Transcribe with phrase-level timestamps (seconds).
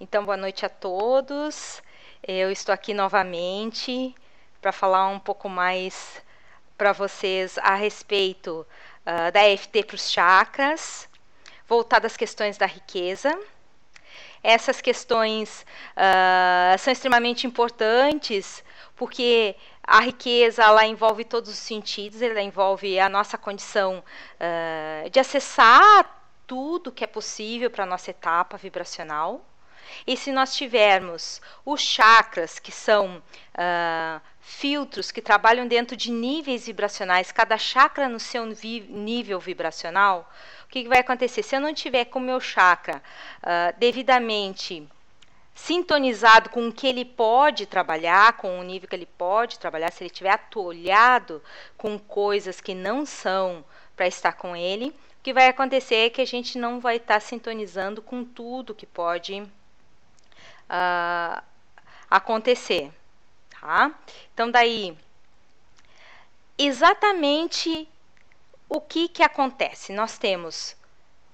[0.00, 1.82] Então, boa noite a todos.
[2.22, 4.14] Eu estou aqui novamente
[4.62, 6.22] para falar um pouco mais
[6.76, 8.64] para vocês a respeito
[9.04, 11.08] uh, da EFT para os chakras,
[11.66, 13.36] voltada às questões da riqueza.
[14.40, 15.66] Essas questões
[15.96, 18.62] uh, são extremamente importantes
[18.94, 25.18] porque a riqueza ela envolve todos os sentidos, ela envolve a nossa condição uh, de
[25.18, 29.44] acessar tudo que é possível para a nossa etapa vibracional.
[30.06, 36.66] E se nós tivermos os chakras, que são uh, filtros que trabalham dentro de níveis
[36.66, 40.30] vibracionais, cada chakra no seu nível vibracional,
[40.64, 41.42] o que, que, vai acontecer?
[41.42, 43.02] Se eu não tiver com o meu chakra
[43.42, 44.86] uh, devidamente
[45.54, 50.04] sintonizado com o que ele pode trabalhar, com o nível que ele pode trabalhar, se
[50.04, 51.42] ele estiver atolhado
[51.76, 53.64] com coisas que não são
[53.96, 57.20] para estar com ele, o que vai acontecer é que a gente não vai estar
[57.20, 59.42] sintonizando com tudo que pode
[60.68, 61.42] uh,
[62.10, 62.92] acontecer,
[63.60, 63.92] tá?
[64.32, 64.96] Então daí,
[66.56, 67.88] exatamente
[68.68, 69.92] o que que acontece?
[69.92, 70.76] Nós temos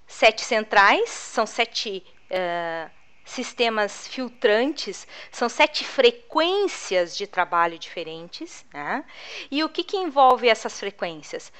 [0.06, 2.90] sete centrais, são sete uh,
[3.24, 9.04] sistemas filtrantes, são sete frequências de trabalho diferentes, né?
[9.50, 11.52] E o que que envolve essas frequências?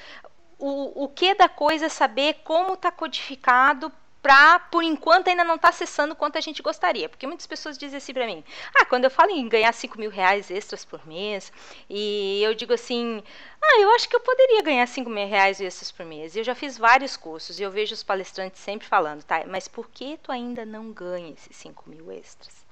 [0.57, 3.91] O, o que da coisa é saber como está codificado
[4.25, 7.07] para, por enquanto, ainda não está acessando quanto a gente gostaria.
[7.07, 10.09] Porque muitas pessoas dizem assim para mim: ah, quando eu falo em ganhar 5 mil
[10.09, 11.53] reais extras por mês,
[11.87, 13.21] e eu digo assim:
[13.61, 16.35] ah, eu acho que eu poderia ganhar 5 mil reais extras por mês.
[16.35, 19.43] E eu já fiz vários cursos e eu vejo os palestrantes sempre falando, tá?
[19.45, 22.64] Mas por que tu ainda não ganha esses 5 mil extras?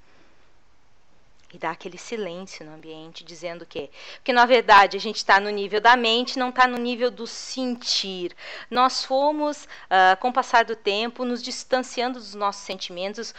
[1.54, 3.90] E dá aquele silêncio no ambiente, dizendo que
[4.23, 7.28] que na verdade a gente está no nível da mente, não está no nível do
[7.28, 8.36] sentir.
[8.70, 13.36] Nós fomos, uh, com o passar do tempo, nos distanciando dos nossos sentimentos,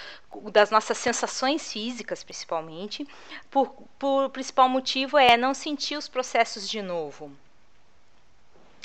[0.53, 3.07] das nossas sensações físicas, principalmente.
[3.51, 7.33] Por, por principal motivo é não sentir os processos de novo.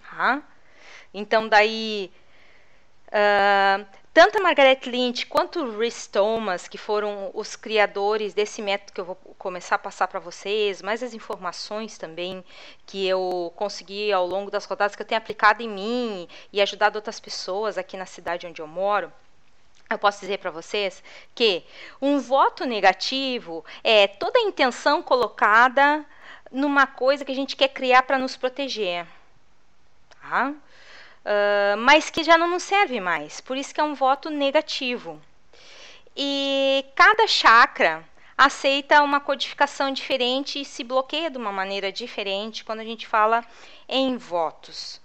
[0.10, 0.42] Tá?
[1.14, 2.12] Então daí
[3.10, 3.84] Uh,
[4.20, 9.00] tanto a Margaret Lynch quanto o Rhys Thomas, que foram os criadores desse método que
[9.00, 12.44] eu vou começar a passar para vocês, mais as informações também
[12.86, 16.98] que eu consegui ao longo das rodadas que eu tenho aplicado em mim e ajudado
[16.98, 19.10] outras pessoas aqui na cidade onde eu moro.
[19.90, 21.02] Eu posso dizer para vocês
[21.34, 21.64] que
[22.02, 26.06] um voto negativo é toda a intenção colocada
[26.52, 29.08] numa coisa que a gente quer criar para nos proteger.
[30.22, 30.54] Tá?
[31.30, 33.40] Uh, mas que já não nos serve mais.
[33.40, 35.22] Por isso que é um voto negativo.
[36.16, 38.04] E cada chakra
[38.38, 43.46] aceita uma codificação diferente e se bloqueia de uma maneira diferente quando a gente fala
[43.88, 45.00] em votos.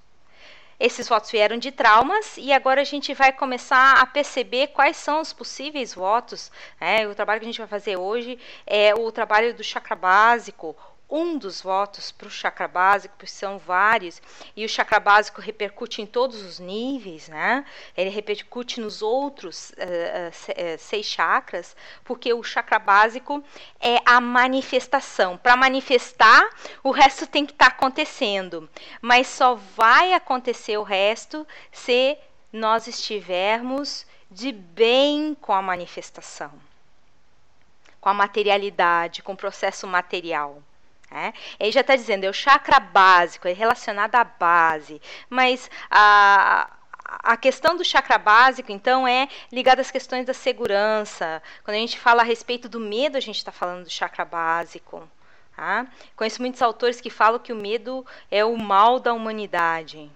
[0.79, 5.21] Esses votos vieram de traumas e agora a gente vai começar a perceber quais são
[5.21, 6.51] os possíveis votos.
[6.81, 7.07] Né?
[7.07, 10.77] O trabalho que a gente vai fazer hoje é o trabalho do chakra básico,
[11.17, 14.21] um dos votos para o chakra básico, porque são vários,
[14.57, 17.65] e o chakra básico repercute em todos os níveis, né?
[17.97, 23.45] Ele repercute nos outros uh, uh, seis chakras, porque o chakra básico
[23.79, 25.39] é a manifestação.
[25.39, 26.51] Para manifestar,
[26.83, 28.69] o resto tem que estar tá acontecendo,
[29.01, 32.19] mas só vai acontecer o resto se
[32.53, 36.51] nós estivermos de bem com a manifestação,
[38.01, 40.61] com a materialidade, com o processo material.
[41.15, 41.33] Né?
[41.61, 45.01] Ele já está dizendo, é o chakra básico, é relacionado à base.
[45.31, 46.69] Mas a,
[47.05, 51.41] a questão do chakra básico, então, é ligada às questões da segurança.
[51.63, 55.09] Quando a gente fala a respeito do medo, a gente está falando do chakra básico.
[55.55, 55.87] Tá?
[56.17, 60.11] Conheço muitos autores que falam que o medo é o mal da humanidade.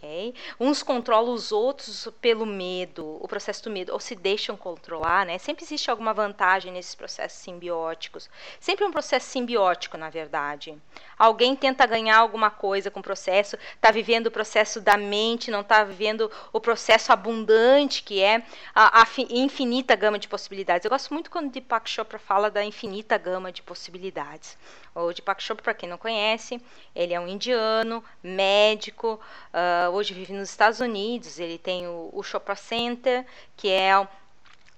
[0.00, 0.34] Okay?
[0.58, 5.36] Uns controlam os outros pelo medo, o processo do medo, ou se deixam controlar, né?
[5.36, 8.30] Sempre existe alguma vantagem nesses processos simbióticos.
[8.58, 10.80] Sempre um processo simbiótico, na verdade.
[11.20, 15.60] Alguém tenta ganhar alguma coisa com o processo, está vivendo o processo da mente, não
[15.60, 18.42] está vivendo o processo abundante que é
[18.74, 20.82] a, a, infinita gama de possibilidades.
[20.82, 24.56] Eu gosto muito quando Deepak Chopra fala da infinita gama de possibilidades.
[24.94, 26.58] O Deepak Chopra, para quem não conhece,
[26.96, 29.20] ele é um indiano, médico,
[29.52, 31.38] uh, hoje vive nos Estados Unidos.
[31.38, 33.26] Ele tem o, o Chopra Center,
[33.58, 34.08] que é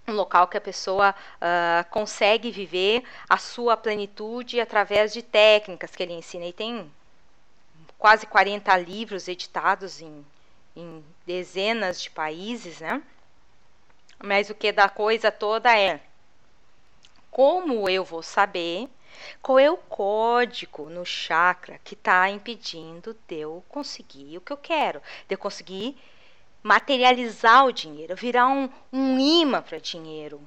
[0.06, 6.02] um local que a pessoa uh, consegue viver a sua plenitude através de técnicas que
[6.02, 6.46] ele ensina.
[6.46, 6.90] E tem
[7.98, 10.26] quase 40 livros editados em,
[10.74, 13.02] em dezenas de países, né?
[14.18, 16.00] Mas o que da coisa toda é
[17.30, 18.88] como eu vou saber
[19.40, 24.56] qual é o código no chakra que está impedindo de eu conseguir o que eu
[24.56, 25.96] quero, de eu conseguir
[26.62, 30.40] materializar o dinheiro, virar um, um imã para dinheiro?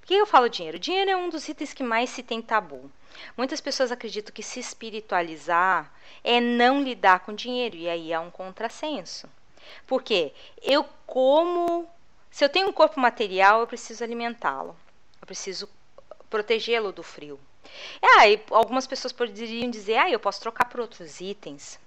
[0.00, 0.78] Por que eu falo dinheiro?
[0.78, 2.90] Dinheiro é um dos itens que mais se tem tabu.
[3.36, 5.92] Muitas pessoas acreditam que se espiritualizar
[6.24, 9.28] é não lidar com dinheiro, e aí há um contrassenso.
[9.86, 10.32] Por quê?
[10.60, 11.88] Eu como.
[12.30, 14.76] Se eu tenho um corpo material, eu preciso alimentá-lo.
[15.20, 15.68] Eu preciso
[16.28, 17.38] protegê-lo do frio.
[18.00, 21.78] Ah, e algumas pessoas poderiam dizer, ah, eu posso trocar por outros itens.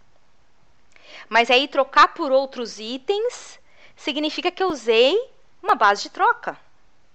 [1.28, 3.60] Mas aí trocar por outros itens
[3.96, 5.18] significa que eu usei
[5.62, 6.58] uma base de troca.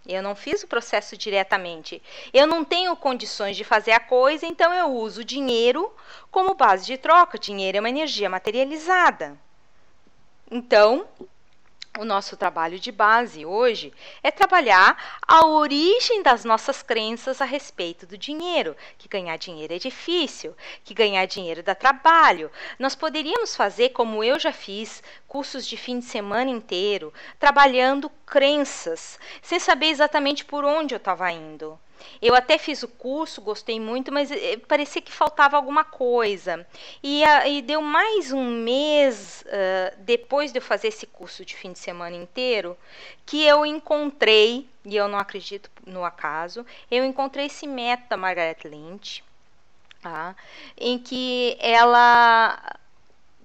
[0.06, 2.02] Eu não fiz o processo diretamente.
[2.32, 5.92] Eu não tenho condições de fazer a coisa, então eu uso o dinheiro
[6.30, 7.38] como base de troca.
[7.38, 9.38] Dinheiro é uma energia materializada.
[10.50, 11.06] Então,
[11.98, 13.92] o nosso trabalho de base hoje
[14.22, 19.78] é trabalhar a origem das nossas crenças a respeito do dinheiro, que ganhar dinheiro é
[19.78, 22.50] difícil, que ganhar dinheiro dá trabalho.
[22.78, 29.18] Nós poderíamos fazer, como eu já fiz, cursos de fim de semana inteiro, trabalhando crenças,
[29.42, 31.78] sem saber exatamente por onde eu estava indo.
[32.20, 36.66] Eu até fiz o curso, gostei muito, mas eh, parecia que faltava alguma coisa.
[37.02, 41.72] E, e deu mais um mês uh, depois de eu fazer esse curso de fim
[41.72, 42.76] de semana inteiro
[43.24, 48.58] que eu encontrei, e eu não acredito no acaso, eu encontrei esse método da Margaret
[48.64, 49.22] Lynch,
[50.02, 50.34] tá?
[50.76, 52.76] em que ela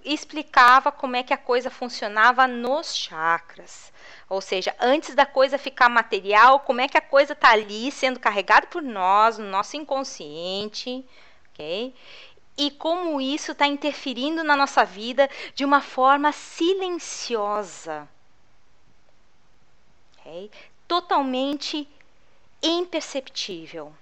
[0.03, 3.91] explicava como é que a coisa funcionava nos chakras.
[4.27, 8.19] Ou seja, antes da coisa ficar material, como é que a coisa está ali sendo
[8.19, 11.05] carregada por nós, no nosso inconsciente,
[11.51, 11.93] ok?
[12.57, 18.07] E como isso está interferindo na nossa vida de uma forma silenciosa,
[20.17, 20.49] ok?
[20.87, 21.87] Totalmente
[22.63, 23.93] imperceptível.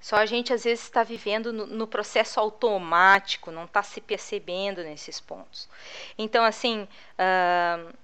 [0.00, 4.82] Só a gente às vezes está vivendo no, no, processo automático, não está se percebendo
[4.82, 5.68] nesses pontos.
[6.18, 7.94] Então, assim, uh,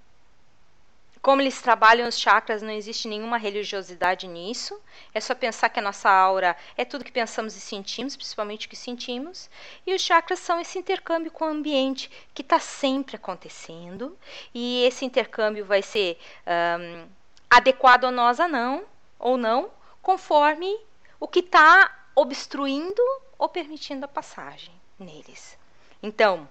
[1.21, 4.81] como eles trabalham os chakras, não existe nenhuma religiosidade nisso.
[5.13, 8.71] É só pensar que a nossa aura é tudo que pensamos e sentimos, principalmente o
[8.71, 9.51] que sentimos.
[9.87, 14.17] E os chakras são esse intercâmbio com o ambiente que está sempre acontecendo.
[14.55, 17.09] E esse intercâmbio vai ser um,
[17.51, 18.85] adequado a nós a não,
[19.19, 19.71] ou não,
[20.01, 20.79] conforme
[21.19, 23.03] o que está obstruindo
[23.37, 25.59] ou permitindo a passagem neles.
[26.03, 26.49] Então,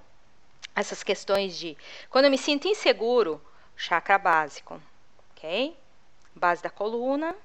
[0.75, 1.77] essas questões de
[2.09, 3.41] quando eu me sinto inseguro,
[3.77, 4.81] chakra básico,
[5.31, 5.77] ok?
[6.35, 7.35] Base da coluna,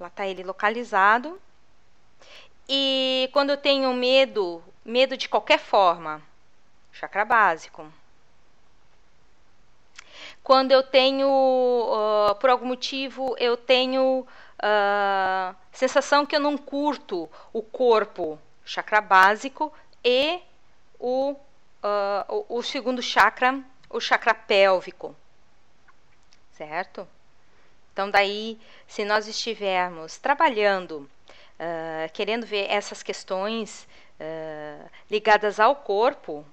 [0.00, 1.40] lá está ele localizado.
[2.66, 6.22] E quando eu tenho medo, medo de qualquer forma,
[6.90, 7.86] chakra básico.
[10.42, 17.28] Quando eu tenho, uh, por algum motivo, eu tenho uh, sensação que eu não curto
[17.52, 19.72] o corpo, chakra básico,
[20.02, 20.40] e
[20.98, 21.36] o, uh,
[22.48, 25.16] o, o segundo chakra, o chakra pélvico,
[26.56, 27.06] certo?
[27.92, 28.58] Então, daí,
[28.88, 31.08] se nós estivermos trabalhando,
[31.58, 33.86] uh, querendo ver essas questões
[34.18, 36.44] uh, ligadas ao corpo,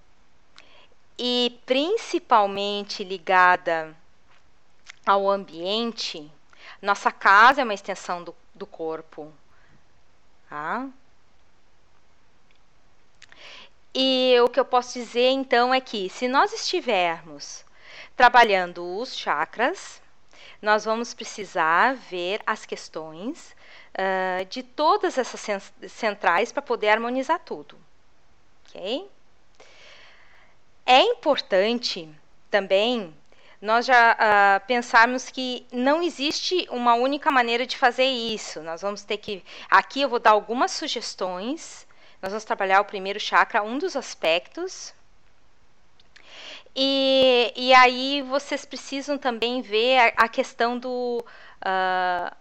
[1.18, 3.96] e principalmente ligada
[5.06, 6.32] ao ambiente,
[6.82, 9.32] nossa casa é uma extensão do, do corpo.
[10.50, 10.88] Tá?
[13.94, 17.66] E o que eu posso dizer então é que, se nós estivermos
[18.22, 20.00] Trabalhando os chakras,
[20.62, 23.56] nós vamos precisar ver as questões
[23.98, 27.76] uh, de todas essas centrais para poder harmonizar tudo.
[28.68, 29.10] Ok?
[30.86, 32.08] É importante
[32.52, 33.12] também
[33.60, 38.62] nós já uh, pensarmos que não existe uma única maneira de fazer isso.
[38.62, 39.44] Nós vamos ter que.
[39.68, 41.88] Aqui eu vou dar algumas sugestões.
[42.22, 44.94] Nós vamos trabalhar o primeiro chakra, um dos aspectos
[46.76, 51.24] e, e aí vocês precisam também ver a, a questão do
[51.62, 52.36] uh,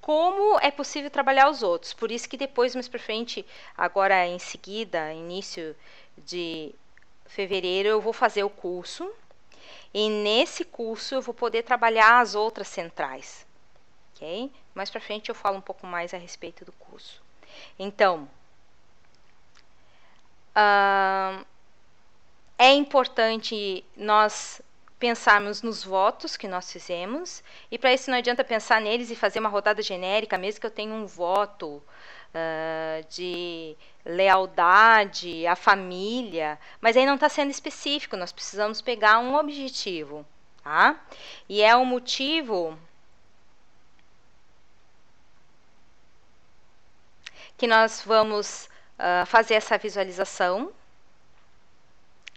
[0.00, 1.92] como é possível trabalhar os outros.
[1.92, 5.76] Por isso que depois, mais para frente, agora em seguida, início
[6.18, 6.74] de
[7.26, 9.10] fevereiro, eu vou fazer o curso.
[9.94, 13.46] E nesse curso eu vou poder trabalhar as outras centrais.
[14.14, 14.50] Ok?
[14.74, 17.22] Mais para frente eu falo um pouco mais a respeito do curso.
[17.78, 18.28] Então,
[20.56, 21.44] uh,
[22.62, 24.62] é importante nós
[24.96, 29.40] pensarmos nos votos que nós fizemos, e para isso não adianta pensar neles e fazer
[29.40, 31.82] uma rodada genérica, mesmo que eu tenha um voto
[32.32, 33.76] uh, de
[34.06, 40.24] lealdade à família, mas aí não está sendo específico, nós precisamos pegar um objetivo.
[40.62, 41.00] Tá?
[41.48, 42.78] E é o motivo
[47.58, 48.68] que nós vamos
[49.00, 50.72] uh, fazer essa visualização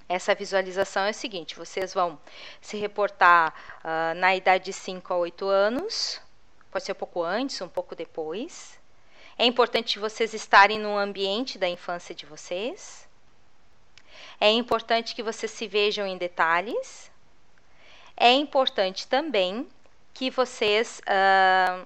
[0.07, 2.19] essa visualização é o seguinte: vocês vão
[2.61, 6.21] se reportar uh, na idade de 5 a 8 anos,
[6.71, 8.79] pode ser um pouco antes, um pouco depois.
[9.37, 13.07] É importante vocês estarem no ambiente da infância de vocês.
[14.39, 17.11] É importante que vocês se vejam em detalhes.
[18.15, 19.67] É importante também
[20.13, 21.85] que vocês uh,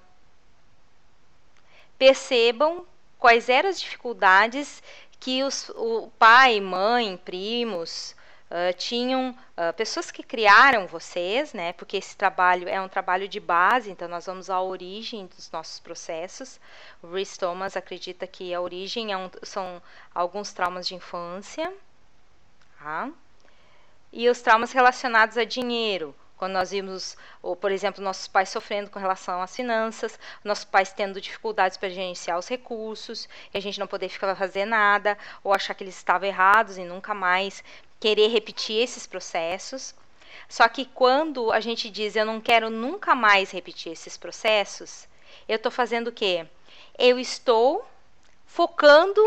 [1.97, 2.85] percebam
[3.17, 4.83] quais eram as dificuldades
[5.19, 8.15] que os, o pai, mãe, primos
[8.49, 11.73] uh, tinham, uh, pessoas que criaram vocês, né?
[11.73, 15.79] Porque esse trabalho é um trabalho de base, então nós vamos à origem dos nossos
[15.79, 16.59] processos.
[17.01, 19.81] O Rhys Thomas acredita que a origem é um, são
[20.13, 21.71] alguns traumas de infância,
[22.79, 23.09] tá?
[24.11, 28.89] E os traumas relacionados a dinheiro, quando nós vimos, ou, por exemplo, nossos pais sofrendo
[28.89, 33.77] com relação às finanças, nossos pais tendo dificuldades para gerenciar os recursos, e a gente
[33.77, 37.61] não poder ficar fazer nada, ou achar que eles estavam errados e nunca mais
[37.99, 39.93] querer repetir esses processos.
[40.47, 45.09] Só que quando a gente diz eu não quero nunca mais repetir esses processos,
[45.45, 46.47] eu estou fazendo o quê?
[46.97, 47.85] Eu estou
[48.45, 49.21] focando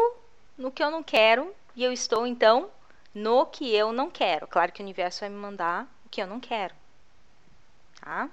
[0.57, 2.71] no que eu não quero e eu estou então
[3.15, 4.47] no que eu não quero.
[4.47, 6.82] Claro que o universo vai me mandar o que eu não quero.
[8.03, 8.29] Tá?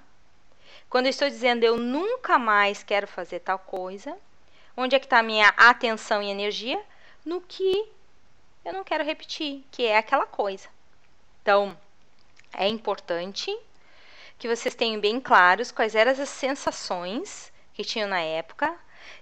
[0.90, 4.16] Quando eu estou dizendo eu nunca mais quero fazer tal coisa,
[4.76, 6.80] onde é que está a minha atenção e energia?
[7.24, 7.88] No que
[8.64, 10.68] eu não quero repetir, que é aquela coisa.
[11.40, 11.78] Então,
[12.52, 13.56] é importante
[14.38, 18.76] que vocês tenham bem claros quais eram as sensações que tinham na época,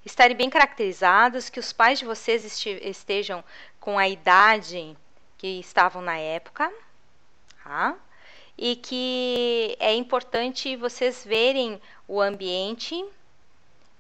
[0.05, 3.45] estarem bem caracterizados, que os pais de vocês estejam
[3.79, 4.97] com a idade
[5.37, 6.73] que estavam na época,
[7.63, 7.97] tá?
[8.59, 13.05] E que é importante vocês verem o ambiente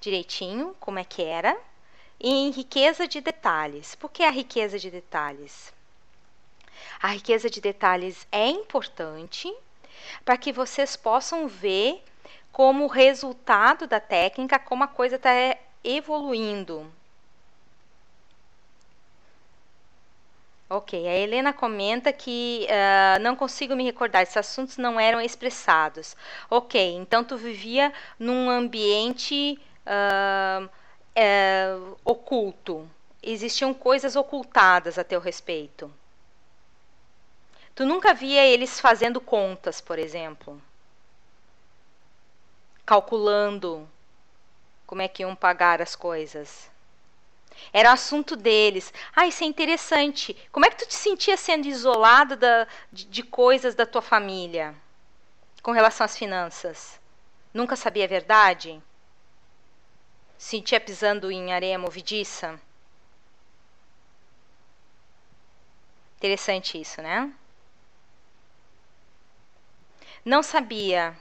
[0.01, 1.57] direitinho, como é que era,
[2.19, 3.95] e em riqueza de detalhes.
[3.95, 5.73] Por que a riqueza de detalhes?
[7.01, 9.55] A riqueza de detalhes é importante
[10.25, 12.03] para que vocês possam ver
[12.51, 15.31] como resultado da técnica, como a coisa está
[15.85, 16.93] evoluindo.
[20.71, 26.15] Ok, a Helena comenta que uh, não consigo me recordar, esses assuntos não eram expressados.
[26.51, 32.89] Ok, então tu vivia num ambiente uh, uh, oculto.
[33.23, 35.91] Existiam coisas ocultadas a teu respeito.
[37.75, 40.61] Tu nunca via eles fazendo contas, por exemplo.
[42.85, 43.89] Calculando
[44.87, 46.71] como é que iam pagar as coisas.
[47.73, 48.93] Era assunto deles.
[49.15, 50.37] Ah, isso é interessante.
[50.51, 54.75] Como é que tu te sentia sendo isolado da, de, de coisas da tua família
[55.63, 57.01] com relação às finanças?
[57.53, 58.83] Nunca sabia a verdade?
[60.37, 62.61] Sentia pisando em areia movediça?
[66.17, 67.33] Interessante isso, né?
[70.25, 71.17] Não sabia.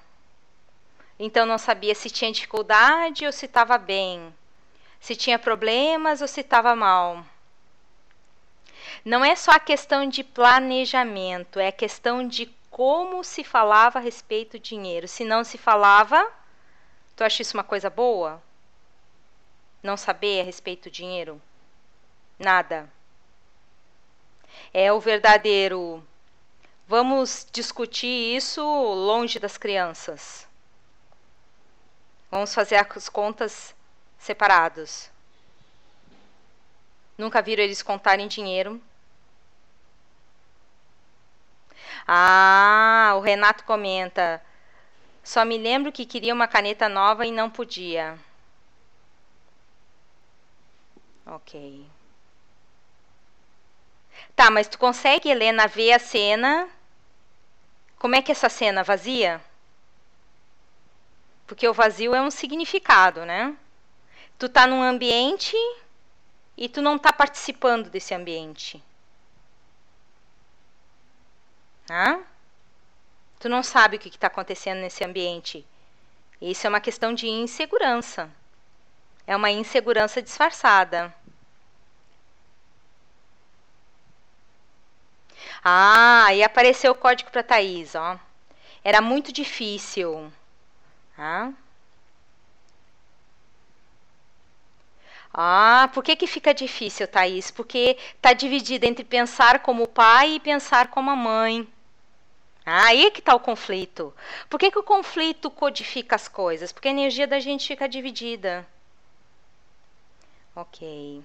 [1.19, 4.33] Então não sabia se tinha dificuldade ou se estava bem
[4.99, 7.25] se tinha problemas ou se estava mal.
[9.03, 14.01] Não é só a questão de planejamento, é a questão de como se falava a
[14.01, 15.07] respeito do dinheiro.
[15.07, 16.31] Se não se falava,
[17.15, 18.41] tu acha isso uma coisa boa?
[19.81, 21.41] Não saber a respeito do dinheiro?
[22.37, 22.91] Nada.
[24.73, 26.05] É o verdadeiro.
[26.87, 30.47] Vamos discutir isso longe das crianças.
[32.29, 33.73] Vamos fazer as contas
[34.17, 35.09] separados.
[37.17, 38.81] Nunca viram eles contarem dinheiro?
[42.07, 44.41] Ah, o Renato comenta.
[45.23, 48.17] Só me lembro que queria uma caneta nova e não podia.
[51.25, 51.85] Ok.
[54.35, 56.69] Tá, mas tu consegue, Helena, ver a cena?
[57.99, 59.41] Como é que é essa cena vazia?
[61.47, 63.55] Porque o vazio é um significado, né?
[64.37, 65.55] Tu tá num ambiente
[66.55, 68.83] e tu não tá participando desse ambiente.
[71.89, 72.19] Ah?
[73.39, 75.65] Tu não sabe o que está acontecendo nesse ambiente.
[76.41, 78.29] Isso é uma questão de insegurança.
[79.25, 81.13] É uma insegurança disfarçada.
[85.63, 88.19] Ah, e apareceu o código para Thaís, ó.
[88.83, 90.31] Era muito difícil.
[91.17, 91.51] Ah?
[95.39, 97.51] Ah, por que, que fica difícil, Thaís?
[97.51, 101.67] Porque está dividida entre pensar como pai e pensar como a mãe.
[102.65, 104.13] Ah, aí que está o conflito.
[104.49, 106.71] Por que, que o conflito codifica as coisas?
[106.71, 108.67] Porque a energia da gente fica dividida.
[110.55, 111.23] Ok.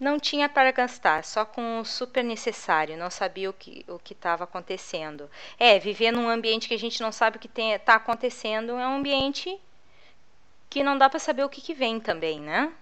[0.00, 4.42] não tinha para gastar, só com o super necessário, não sabia o que o estava
[4.42, 5.30] acontecendo.
[5.56, 8.96] É, viver num ambiente que a gente não sabe o que está acontecendo é um
[8.96, 9.60] ambiente
[10.72, 12.72] que não dá para saber o que, que vem também, né?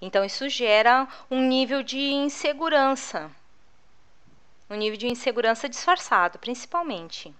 [0.00, 3.28] Então isso gera um nível de insegurança,
[4.70, 7.34] um nível de insegurança disfarçado, principalmente.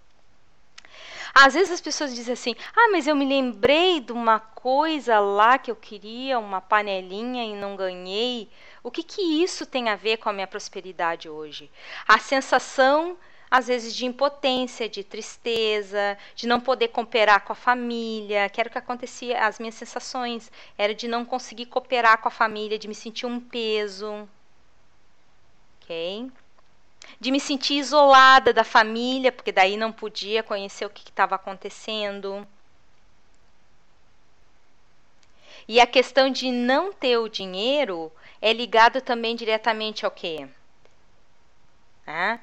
[1.33, 5.59] Às vezes as pessoas dizem assim: ah, mas eu me lembrei de uma coisa lá
[5.59, 8.51] que eu queria, uma panelinha e não ganhei.
[8.83, 11.71] O que, que isso tem a ver com a minha prosperidade hoje?
[12.09, 13.17] A sensação,
[13.51, 18.69] às vezes, de impotência, de tristeza, de não poder cooperar com a família, que era
[18.69, 22.89] o que acontecia, as minhas sensações, era de não conseguir cooperar com a família, de
[22.89, 24.29] me sentir um peso.
[25.83, 26.31] Ok?
[27.21, 32.47] de me sentir isolada da família, porque daí não podia conhecer o que estava acontecendo.
[35.67, 40.49] E a questão de não ter o dinheiro é ligado também diretamente ao quê?
[42.07, 42.39] Ah,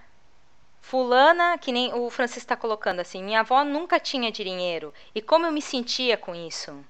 [0.86, 4.94] fulana, que nem o Francisco está colocando assim, minha avó nunca tinha dinheiro.
[5.16, 6.86] E como eu me sentia com isso?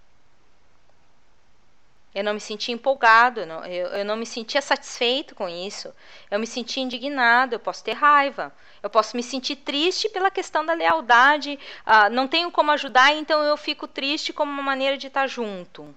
[2.13, 5.93] Eu não me sentia empolgado, não, eu, eu não me sentia satisfeito com isso.
[6.29, 8.53] Eu me sentia indignado, eu posso ter raiva.
[8.83, 11.57] Eu posso me sentir triste pela questão da lealdade.
[11.85, 15.95] Uh, não tenho como ajudar, então eu fico triste como uma maneira de estar junto.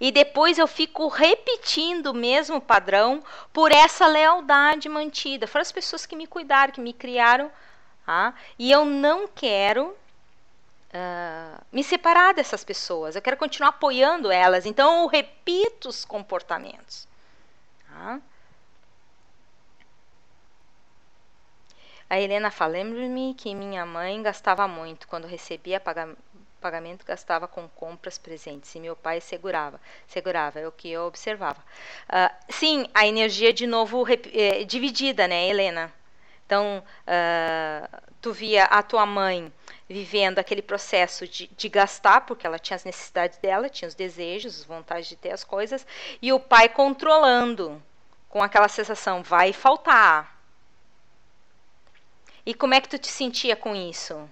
[0.00, 5.46] E depois eu fico repetindo o mesmo padrão por essa lealdade mantida.
[5.46, 7.50] Foram as pessoas que me cuidaram, que me criaram.
[8.06, 9.96] Ah, e eu não quero
[10.96, 17.08] uh, me separar dessas pessoas, eu quero continuar apoiando elas, então eu repito os comportamentos.
[17.88, 18.20] Tá?
[22.08, 26.18] A Helena fala: lembro-me que minha mãe gastava muito quando recebia pagamento,
[27.04, 29.80] gastava com compras presentes e meu pai segurava.
[30.06, 31.60] Segurava, é o que eu observava.
[32.08, 35.92] Uh, sim, a energia de novo é, dividida, né, Helena?
[36.46, 39.52] Então, uh, tu via a tua mãe
[39.88, 44.60] vivendo aquele processo de, de, gastar, porque ela tinha as necessidades dela, tinha os desejos,
[44.60, 45.86] as vontades de ter as coisas,
[46.20, 47.82] e o pai controlando,
[48.28, 50.36] com aquela sensação, vai faltar.
[52.44, 54.28] E como é que tu te sentia com isso?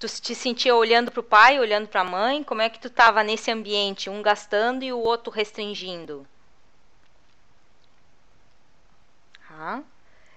[0.00, 2.42] Tu te sentia olhando para o pai, olhando para a mãe?
[2.42, 6.26] Como é que tu estava nesse ambiente, um gastando e o outro restringindo?
[9.50, 9.82] Ah.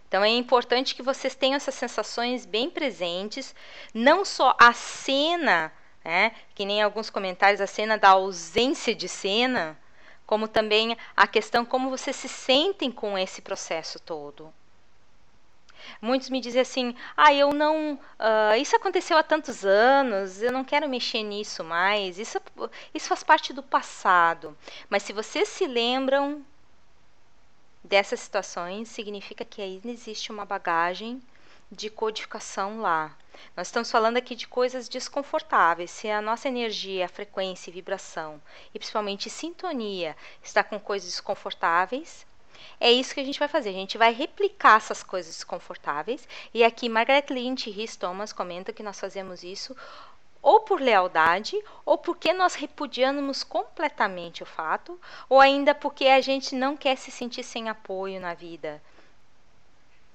[0.06, 3.56] Então é importante que vocês tenham essas sensações bem presentes,
[3.94, 5.72] não só a cena,
[6.04, 9.80] né, que nem alguns comentários, a cena da ausência de cena,
[10.26, 14.54] como também a questão como vocês se sentem com esse processo todo.
[16.02, 17.94] Muitos me dizem assim: ah, eu não.
[17.94, 22.40] Uh, isso aconteceu há tantos anos, eu não quero mexer nisso mais, isso,
[22.94, 24.58] isso faz parte do passado.
[24.90, 26.46] Mas se vocês se lembram
[27.84, 31.22] dessas situações, significa que ainda existe uma bagagem
[31.72, 33.16] de codificação lá.
[33.58, 35.90] Nós estamos falando aqui de coisas desconfortáveis.
[35.92, 38.42] Se a nossa energia, a frequência vibração,
[38.74, 42.26] e principalmente sintonia, está com coisas desconfortáveis,
[42.80, 43.70] é isso que a gente vai fazer.
[43.70, 46.28] A gente vai replicar essas coisas desconfortáveis.
[46.54, 49.76] E aqui Margaret Lynch e Rhys Thomas comentam que nós fazemos isso
[50.44, 55.00] ou por lealdade, ou porque nós repudiamos completamente o fato,
[55.30, 58.82] ou ainda porque a gente não quer se sentir sem apoio na vida.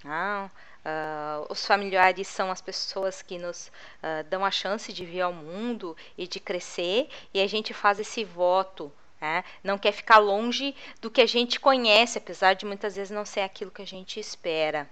[0.05, 0.51] Ah,
[0.85, 5.33] uh, os familiares são as pessoas que nos uh, dão a chance de vir ao
[5.33, 8.93] mundo e de crescer, e a gente faz esse voto.
[9.21, 9.45] Né?
[9.65, 13.41] Não quer ficar longe do que a gente conhece, apesar de muitas vezes não ser
[13.41, 14.89] aquilo que a gente espera.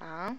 [0.00, 0.34] Ah.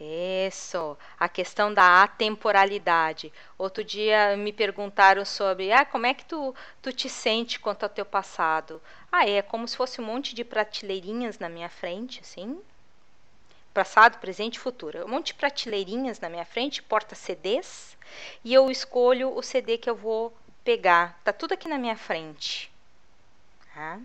[0.00, 3.32] Isso, a questão da atemporalidade.
[3.56, 7.88] Outro dia me perguntaram sobre, ah, como é que tu, tu te sente quanto ao
[7.88, 8.80] teu passado?
[9.10, 12.60] Ah, é como se fosse um monte de prateleirinhas na minha frente, assim.
[13.74, 15.04] Passado, presente e futuro.
[15.04, 17.96] Um monte de prateleirinhas na minha frente, porta CDs,
[18.44, 20.32] e eu escolho o CD que eu vou
[20.68, 21.18] pegar.
[21.24, 22.70] Tá tudo aqui na minha frente.
[23.72, 23.98] Tá?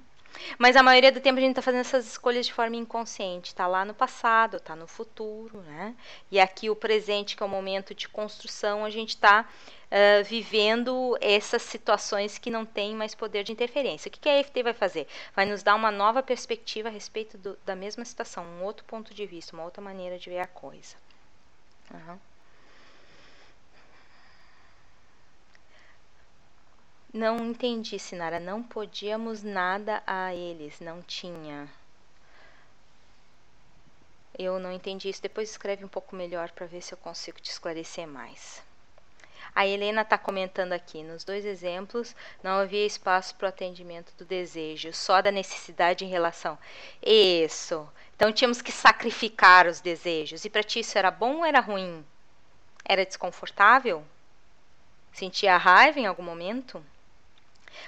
[0.57, 3.49] Mas a maioria do tempo a gente está fazendo essas escolhas de forma inconsciente.
[3.49, 5.93] Está lá no passado, está no futuro, né?
[6.31, 11.17] E aqui o presente, que é o momento de construção, a gente está uh, vivendo
[11.19, 14.07] essas situações que não têm mais poder de interferência.
[14.07, 15.05] O que, que a EFT vai fazer?
[15.35, 19.13] Vai nos dar uma nova perspectiva a respeito do, da mesma situação, um outro ponto
[19.13, 20.95] de vista, uma outra maneira de ver a coisa.
[21.93, 22.17] Uhum.
[27.13, 28.39] Não entendi, Sinara.
[28.39, 30.79] Não podíamos nada a eles.
[30.79, 31.69] Não tinha.
[34.37, 35.21] Eu não entendi isso.
[35.21, 38.63] Depois escreve um pouco melhor para ver se eu consigo te esclarecer mais.
[39.55, 44.25] A Helena está comentando aqui, nos dois exemplos, não havia espaço para o atendimento do
[44.25, 46.57] desejo, só da necessidade em relação.
[47.03, 47.87] Isso.
[48.15, 50.43] Então tínhamos que sacrificar os desejos.
[50.45, 52.03] E para ti isso era bom ou era ruim?
[52.83, 54.03] Era desconfortável?
[55.11, 56.83] Sentia raiva em algum momento?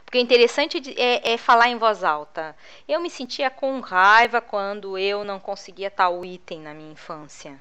[0.04, 2.56] Porque o interessante é, é, falar em voz alta.
[2.88, 7.60] Eu me sentia com raiva quando eu não conseguia tal item na minha infância.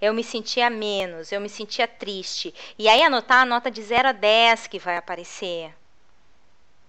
[0.00, 2.54] Eu me sentia menos, eu me sentia triste.
[2.78, 5.74] E aí anotar a nota de 0 a 10 que vai aparecer.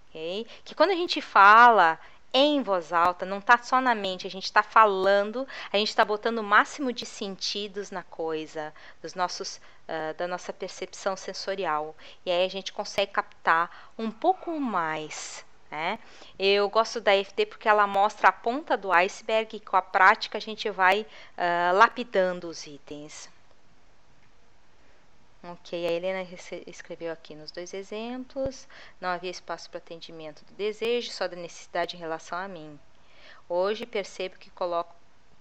[0.08, 0.46] Okay?
[0.64, 1.98] Que quando a gente fala
[2.32, 6.04] em voz alta, não está só na mente, a gente está falando, a gente está
[6.04, 11.94] botando o máximo de sentidos na coisa, dos nossos, uh, da nossa percepção sensorial.
[12.24, 15.44] E aí a gente consegue captar um pouco mais.
[15.70, 15.98] Né?
[16.38, 20.38] Eu gosto da FT porque ela mostra a ponta do iceberg e com a prática
[20.38, 23.28] a gente vai uh, lapidando os itens.
[25.42, 26.26] Ok, a Helena
[26.66, 28.66] escreveu aqui nos dois exemplos.
[29.00, 32.78] Não havia espaço para atendimento do desejo, só da necessidade em relação a mim.
[33.48, 34.94] Hoje percebo que coloco,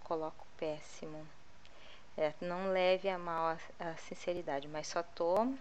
[0.04, 1.28] coloco péssimo.
[2.18, 5.54] É, não leve a mal a, a sinceridade, mas só estou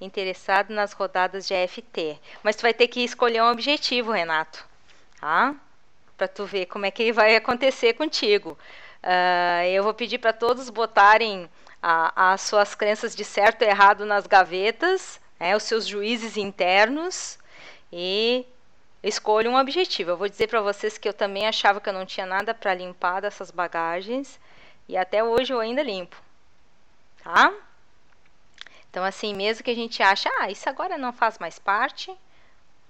[0.00, 2.18] interessado nas rodadas de AFT.
[2.42, 4.64] Mas tu vai ter que escolher um objetivo, Renato,
[5.20, 5.54] tá?
[6.16, 8.58] Para tu ver como é que vai acontecer contigo.
[9.02, 11.48] Uh, eu vou pedir para todos botarem
[11.82, 17.38] as suas crenças de certo e errado nas gavetas, né, os seus juízes internos
[17.92, 18.44] e
[19.02, 20.10] escolha um objetivo.
[20.10, 22.74] Eu vou dizer para vocês que eu também achava que eu não tinha nada para
[22.74, 24.40] limpar dessas bagagens
[24.88, 26.16] e até hoje eu ainda limpo,
[27.22, 27.52] tá?
[28.90, 32.14] Então assim, mesmo que a gente ache, ah, isso agora não faz mais parte,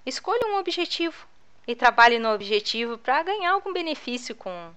[0.04, 1.26] escolha um objetivo
[1.66, 4.72] e trabalhe no objetivo para ganhar algum benefício com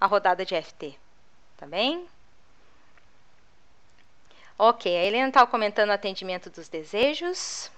[0.00, 0.94] a rodada de FT,
[1.56, 2.06] tá bem?
[4.58, 7.70] Ok, a Helena estava comentando o atendimento dos desejos.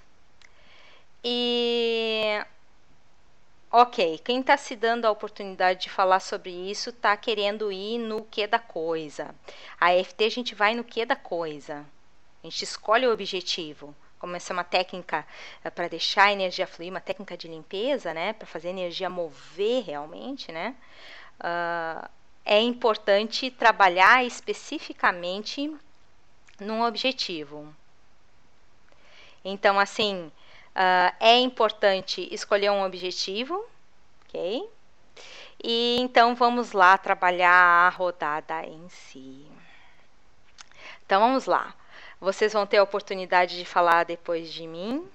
[1.25, 2.41] E.
[3.71, 8.25] Ok, quem está se dando a oportunidade de falar sobre isso está querendo ir no
[8.25, 9.35] que da coisa.
[9.79, 11.85] A EFT a gente vai no que da coisa.
[12.43, 13.95] A gente escolhe o objetivo.
[14.19, 15.27] Como essa é uma técnica
[15.63, 18.33] eh, para deixar a energia fluir, uma técnica de limpeza, né?
[18.33, 20.75] Para fazer a energia mover realmente, né?
[21.39, 22.09] Uh,
[22.47, 25.71] é importante trabalhar especificamente
[26.59, 27.69] num objetivo.
[29.45, 30.33] Então, assim,
[30.79, 33.67] uh, é importante escolher um objetivo,
[34.25, 34.69] ok?
[35.63, 39.45] E então vamos lá trabalhar a rodada em si.
[41.05, 41.75] Então vamos lá.
[42.21, 45.09] Vocês vão ter a oportunidade de falar depois de mim.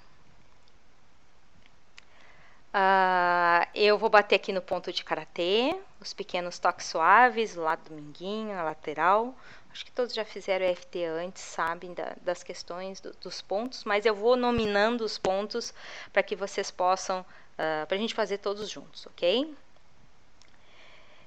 [2.74, 7.88] Uh, eu vou bater aqui no ponto de karatê, os pequenos toques suaves, do lado
[7.90, 9.36] do minguinho, na lateral,
[9.74, 14.06] Acho que todos já fizeram EFT antes, sabem da, das questões do, dos pontos, mas
[14.06, 15.74] eu vou nominando os pontos
[16.14, 19.52] para que vocês possam, uh, para a gente fazer todos juntos, ok?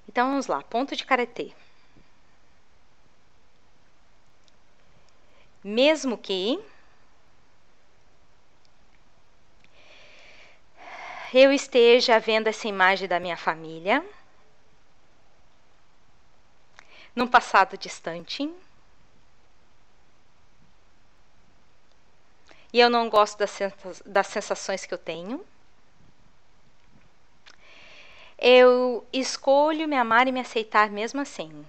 [0.09, 1.53] Então vamos lá, ponto de karatê.
[5.65, 6.65] Mesmo que
[11.35, 14.07] eu esteja vendo essa imagem da minha família,
[17.17, 18.49] num passado distante.
[22.71, 23.39] E eu não gosto
[24.05, 25.45] das, sensações que eu tenho.
[28.39, 31.65] Eu escolho me amar e me aceitar mesmo assim.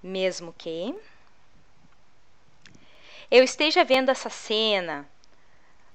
[0.00, 0.94] Mesmo que
[3.28, 5.08] eu esteja vendo essa cena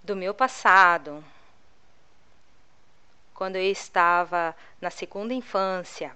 [0.03, 1.23] do meu passado,
[3.41, 6.15] quando eu estava na segunda infância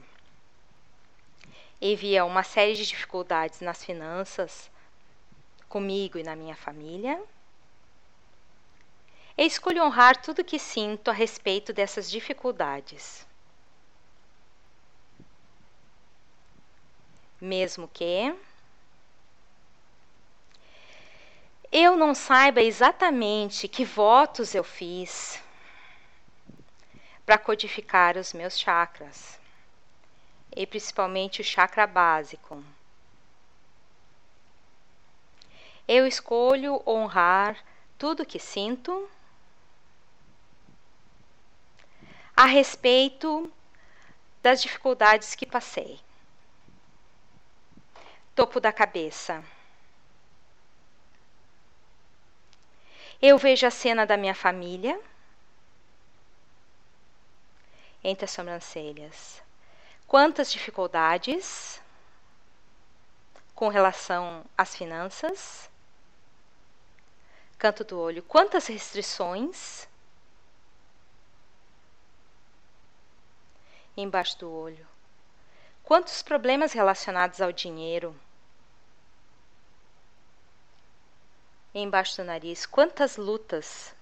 [1.81, 4.69] e via uma série de dificuldades nas finanças
[5.67, 7.19] comigo e na minha família.
[9.35, 13.25] Escolho honrar tudo que sinto a respeito dessas dificuldades.
[17.41, 18.35] Mesmo que
[21.71, 25.43] eu não saiba exatamente que votos eu fiz,
[27.25, 29.39] para codificar os meus chakras,
[30.55, 32.63] e principalmente o chakra básico.
[35.87, 37.63] Eu escolho honrar
[37.97, 39.09] tudo que sinto
[42.35, 43.51] a respeito
[44.41, 45.99] das dificuldades que passei.
[48.35, 49.43] Topo da cabeça.
[53.21, 54.99] Eu vejo a cena da minha família
[58.07, 59.41] entre as sobrancelhas.
[60.07, 61.81] Quantas dificuldades,
[63.55, 65.69] com relação às finanças.
[67.57, 68.21] Canto do olho.
[68.21, 69.87] Quantas restrições?
[73.95, 74.85] Embaixo do olho.
[75.83, 78.13] Quantos problemas relacionados ao dinheiro?
[81.73, 82.65] Embaixo do nariz.
[82.65, 83.94] Quantas lutas?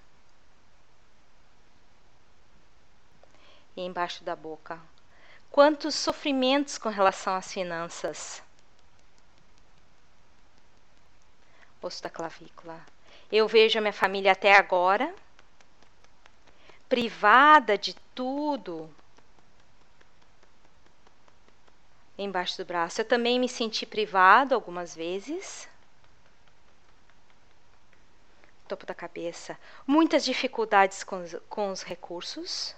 [3.76, 4.80] Embaixo da boca.
[5.50, 8.42] Quantos sofrimentos com relação às finanças?
[11.80, 12.80] Osso da clavícula.
[13.30, 15.14] Eu vejo a minha família até agora
[16.88, 18.88] privada de tudo
[22.16, 23.00] embaixo do braço.
[23.00, 25.68] Eu também me senti privado algumas vezes.
[28.68, 29.58] Topo da cabeça.
[29.86, 32.74] Muitas dificuldades com os, com os recursos.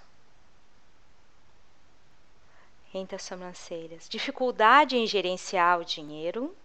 [2.97, 4.09] Entre as sobrancelhas.
[4.09, 6.55] Dificuldade em gerenciar o dinheiro.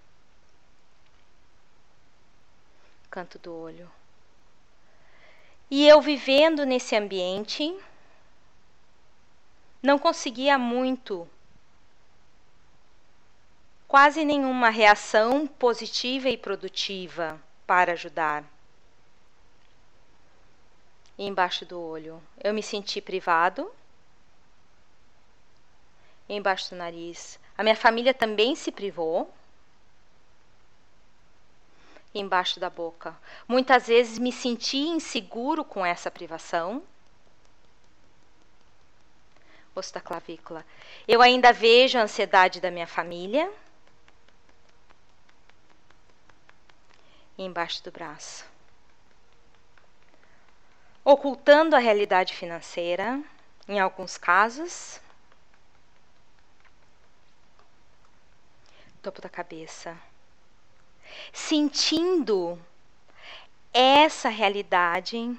[3.11, 3.91] Canto do olho.
[5.71, 7.79] E eu vivendo nesse ambiente,
[9.83, 11.29] não conseguia muito
[13.87, 18.43] quase nenhuma reação positiva e produtiva para ajudar.
[21.19, 23.71] E embaixo do olho, eu me senti privado.
[26.29, 29.33] Embaixo do nariz, a minha família também se privou.
[32.15, 33.17] Embaixo da boca,
[33.49, 36.83] muitas vezes me senti inseguro com essa privação
[39.75, 40.65] osso da clavícula.
[41.09, 43.51] Eu ainda vejo a ansiedade da minha família.
[47.39, 48.45] embaixo do braço.
[51.05, 53.21] Ocultando a realidade financeira,
[53.67, 55.01] em alguns casos.
[59.03, 59.99] Topo da cabeça.
[61.33, 62.59] Sentindo
[63.73, 65.37] essa realidade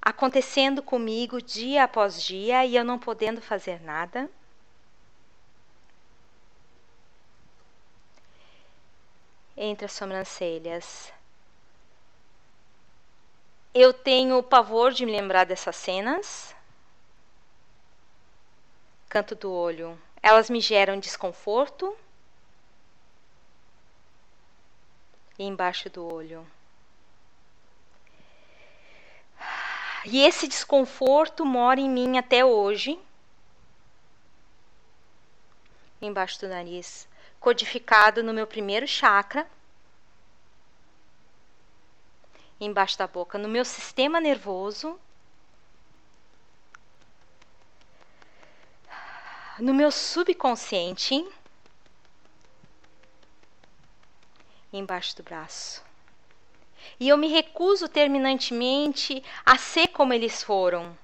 [0.00, 4.30] acontecendo comigo dia após dia e eu não podendo fazer nada.
[9.58, 11.12] entre as sobrancelhas.
[13.74, 16.54] Eu tenho pavor de me lembrar dessas cenas.
[19.08, 20.00] Canto do olho.
[20.22, 21.94] Elas me geram desconforto.
[25.38, 26.46] Embaixo do olho.
[30.04, 32.98] E esse desconforto mora em mim até hoje.
[36.00, 37.08] Embaixo do nariz
[37.40, 39.48] codificado no meu primeiro chakra,
[42.60, 44.98] embaixo da boca, no meu sistema nervoso,
[49.58, 51.26] no meu subconsciente,
[54.78, 55.82] embaixo do braço.
[56.98, 60.96] E eu me recuso terminantemente a ser como eles foram.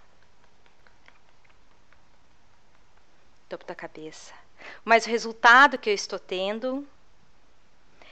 [3.48, 4.44] Topo da cabeça
[4.84, 6.86] mas o resultado que eu estou tendo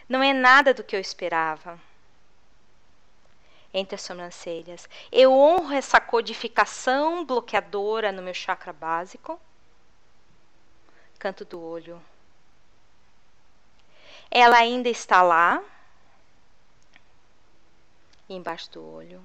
[0.09, 1.79] não é nada do que eu esperava.
[3.75, 9.41] Entre as sobrancelhas, eu honro essa codificação bloqueadora no meu chakra básico.
[11.19, 12.03] Canto do olho.
[14.35, 15.63] Ela ainda está lá,
[18.27, 19.23] embaixo do olho,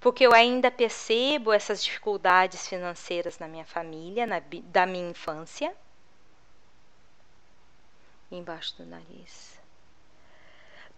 [0.00, 5.76] porque eu ainda percebo essas dificuldades financeiras na minha família, na, da minha infância
[8.30, 9.60] embaixo do nariz.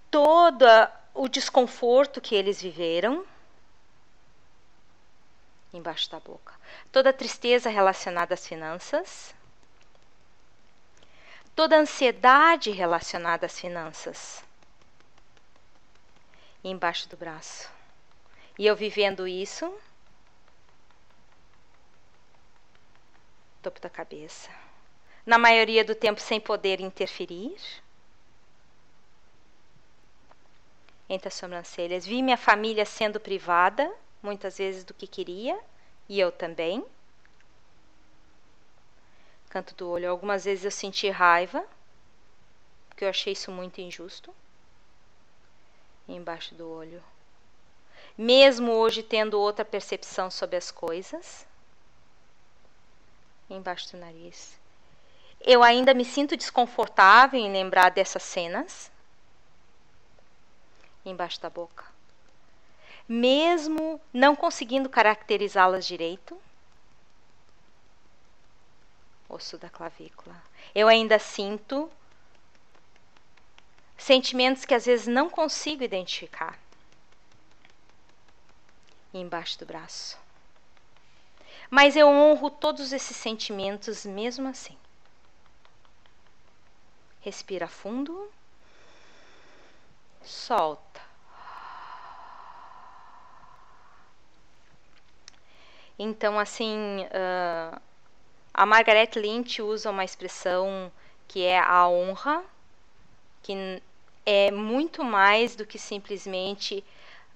[0.08, 0.64] Todo
[1.12, 3.26] o desconforto que eles viveram
[5.72, 6.54] embaixo da boca.
[6.92, 9.34] Toda a tristeza relacionada às finanças.
[11.58, 14.44] Toda a ansiedade relacionada às finanças.
[16.62, 17.68] Embaixo do braço.
[18.56, 19.76] E eu vivendo isso.
[23.60, 24.48] Topo da cabeça
[25.26, 27.56] na maioria do tempo sem poder interferir.
[31.08, 32.06] Entre as sobrancelhas.
[32.06, 33.92] Vi minha família sendo privada,
[34.22, 35.58] muitas vezes, do que queria,
[36.08, 36.86] e eu também.
[39.48, 40.10] Canto do olho.
[40.10, 41.64] Algumas vezes eu senti raiva,
[42.88, 44.34] porque eu achei isso muito injusto.
[46.06, 47.02] Embaixo do olho.
[48.16, 51.46] Mesmo hoje tendo outra percepção sobre as coisas.
[53.48, 54.58] Embaixo do nariz.
[55.40, 58.90] Eu ainda me sinto desconfortável em lembrar dessas cenas.
[61.04, 61.84] Embaixo da boca.
[63.08, 66.36] Mesmo não conseguindo caracterizá-las direito.
[69.28, 70.42] Osso da clavícula.
[70.74, 71.90] Eu ainda sinto
[73.96, 76.58] sentimentos que às vezes não consigo identificar.
[79.12, 80.18] Embaixo do braço.
[81.70, 84.78] Mas eu honro todos esses sentimentos mesmo assim.
[87.20, 88.30] Respira fundo.
[90.22, 91.02] Solta.
[95.98, 97.80] Então, assim, uh,
[98.58, 100.90] a Margaret Lynch usa uma expressão
[101.28, 102.42] que é a honra,
[103.40, 103.80] que
[104.26, 106.84] é muito mais do que simplesmente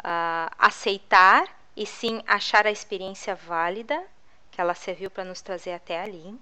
[0.00, 4.02] uh, aceitar e sim achar a experiência válida
[4.50, 6.37] que ela serviu para nos trazer até ali.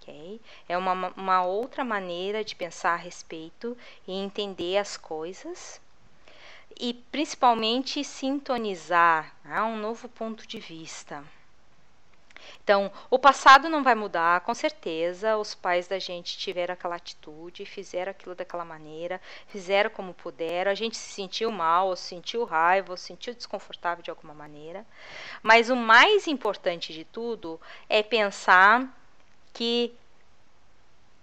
[0.00, 0.40] Okay?
[0.68, 5.80] É uma, uma outra maneira de pensar a respeito e entender as coisas
[6.78, 11.24] e principalmente sintonizar né, um novo ponto de vista.
[12.62, 15.36] Então, o passado não vai mudar, com certeza.
[15.36, 20.70] Os pais da gente tiveram aquela atitude, fizeram aquilo daquela maneira, fizeram como puderam.
[20.70, 24.86] A gente se sentiu mal, ou sentiu raiva, ou sentiu desconfortável de alguma maneira.
[25.42, 28.88] Mas o mais importante de tudo é pensar
[29.52, 29.94] que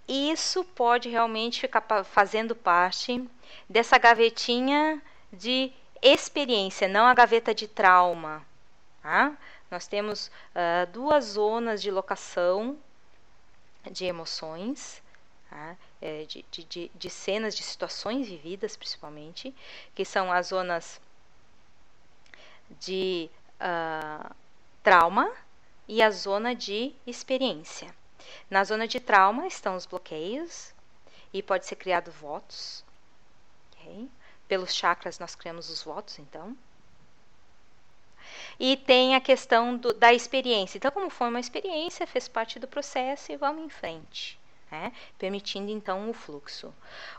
[0.08, 3.24] isso pode realmente ficar fazendo parte
[3.68, 5.00] dessa gavetinha
[5.32, 8.44] de experiência, não a gaveta de trauma.
[9.02, 9.32] Tá?
[9.70, 12.76] Nós temos uh, duas zonas de locação
[13.90, 15.02] de emoções,
[15.48, 15.76] tá?
[16.00, 19.54] é, de, de, de, cenas, de situações vividas, principalmente,
[19.94, 21.00] que são as zonas
[22.80, 23.30] de
[23.60, 24.34] uh,
[24.82, 25.32] trauma
[25.86, 27.94] e a zona de experiência.
[28.48, 30.72] Na zona de trauma estão os bloqueios
[31.32, 32.84] e pode ser criado votos.
[33.72, 34.08] Okay?
[34.46, 36.56] Pelos chakras nós criamos os votos, então.
[38.60, 40.76] E tem a questão do, da experiência.
[40.76, 44.38] Então, como foi uma experiência, fez parte do processo e vamos em frente.
[44.70, 44.92] Né?
[45.18, 46.72] permitindo então o fluxo.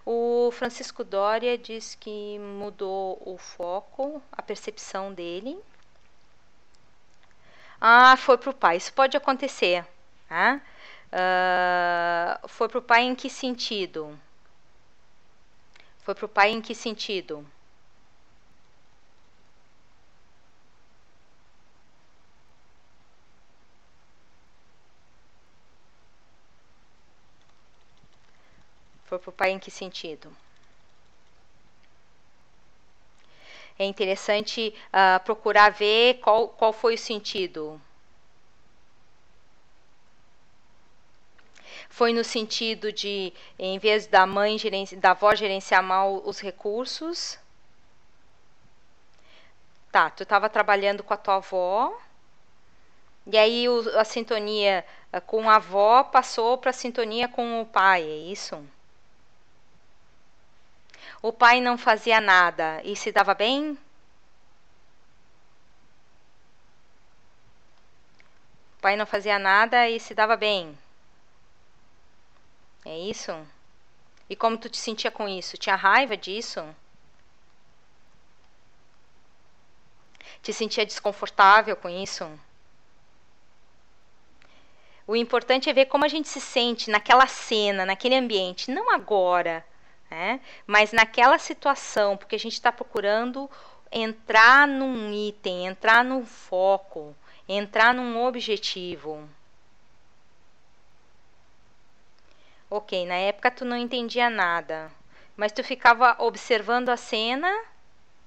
[0.05, 5.59] O Francisco Doria diz que mudou o foco, a percepção dele.
[7.81, 8.77] Ah, foi para o pai.
[8.77, 9.85] Isso pode acontecer.
[10.29, 10.61] Né?
[11.11, 14.17] Uh, foi para o pai em que sentido?
[16.03, 17.45] Foi para o pai em que sentido?
[29.11, 30.31] Foi para o pai em que sentido?
[33.77, 37.81] É interessante uh, procurar ver qual, qual foi o sentido.
[41.89, 44.55] Foi no sentido de, em vez da mãe
[44.97, 47.37] da avó gerenciar mal os recursos.
[49.91, 51.99] Tá, tu estava trabalhando com a tua avó.
[53.27, 53.65] E aí
[53.97, 58.65] a sintonia ah, com a avó passou para a sintonia com o pai, é isso?
[61.21, 63.77] O pai não fazia nada e se dava bem?
[68.77, 70.75] O pai não fazia nada e se dava bem.
[72.83, 73.31] É isso?
[74.27, 75.57] E como tu te sentia com isso?
[75.57, 76.63] Tinha raiva disso?
[80.41, 82.27] Te sentia desconfortável com isso?
[85.05, 89.63] O importante é ver como a gente se sente naquela cena, naquele ambiente, não agora,
[90.11, 90.41] né?
[90.67, 93.49] Mas naquela situação, porque a gente está procurando
[93.89, 97.15] entrar num item, entrar num foco,
[97.47, 99.27] entrar num objetivo.
[102.69, 104.91] Ok, na época tu não entendia nada,
[105.35, 107.49] mas tu ficava observando a cena.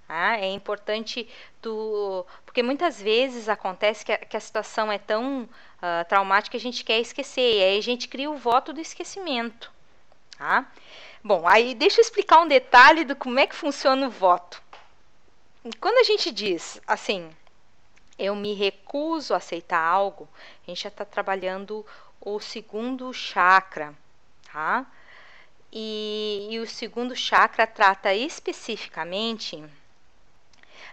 [0.07, 1.27] Ah, é importante
[1.63, 2.27] tu.
[2.45, 6.61] Porque muitas vezes acontece que a, que a situação é tão uh, traumática que a
[6.61, 7.55] gente quer esquecer.
[7.59, 9.73] E aí a gente cria o voto do esquecimento.
[10.37, 10.71] Tá?
[11.27, 14.63] Bom, aí deixa eu explicar um detalhe do como é que funciona o voto.
[15.81, 17.31] Quando a gente diz assim,
[18.19, 20.29] eu me recuso a aceitar algo,
[20.63, 21.85] a gente já está trabalhando
[22.21, 23.95] o segundo chakra,
[24.53, 24.85] tá?
[25.73, 29.65] E, e o segundo chakra trata especificamente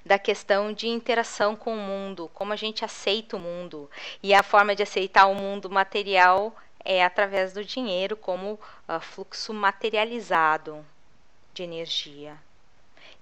[0.05, 3.91] da questão de interação com o mundo, como a gente aceita o mundo.
[4.23, 8.53] E a forma de aceitar o mundo material é através do dinheiro como
[8.87, 10.85] uh, fluxo materializado
[11.53, 12.37] de energia.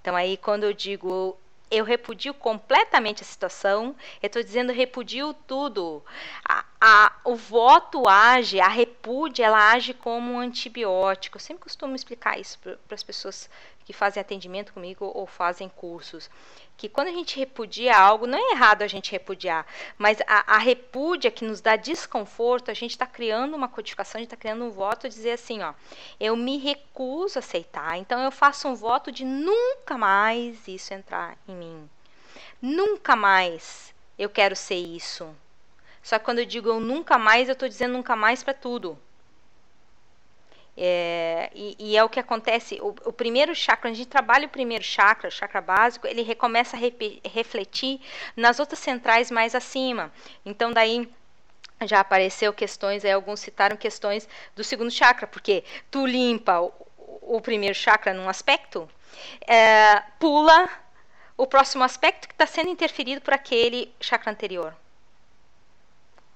[0.01, 1.37] Então, aí, quando eu digo
[1.71, 6.03] eu repudio completamente a situação, eu estou dizendo repudio tudo.
[6.43, 11.37] A, a, o voto age, a repúdia, ela age como um antibiótico.
[11.37, 13.49] Eu sempre costumo explicar isso para as pessoas
[13.89, 16.29] que fazem atendimento comigo ou fazem cursos.
[16.77, 19.65] Que quando a gente repudia algo, não é errado a gente repudiar,
[19.97, 24.21] mas a, a repúdia que nos dá desconforto, a gente está criando uma codificação, a
[24.21, 25.73] gente está criando um voto de dizer assim: ó,
[26.19, 31.35] eu me recuso a aceitar, então eu faço um voto de nunca mais isso entrar
[31.47, 31.89] em mim.
[32.61, 35.35] Nunca mais eu quero ser isso.
[36.03, 38.99] Só que quando eu digo eu nunca mais, eu estou dizendo nunca mais para tudo.
[40.81, 42.79] É, e, e, é o que acontece.
[42.81, 46.77] O, o, primeiro chakra, a gente trabalha o primeiro chakra, o chakra básico, ele recomeça
[46.77, 47.99] a re, refletir
[48.33, 50.09] nas outras centrais mais acima.
[50.45, 51.09] Então, daí
[51.81, 54.25] já apareceu questões, aí alguns citaram questões
[54.55, 56.71] do segundo chakra, porque tu limpa o,
[57.23, 58.89] o primeiro chakra num aspecto,
[59.45, 60.69] é, pula
[61.35, 64.73] o próximo aspecto que está sendo interferido por aquele chakra anterior.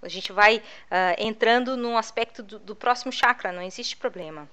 [0.04, 0.62] A gente vai uh,
[1.18, 4.50] entrando no aspecto do, do, próximo chakra, não existe problema.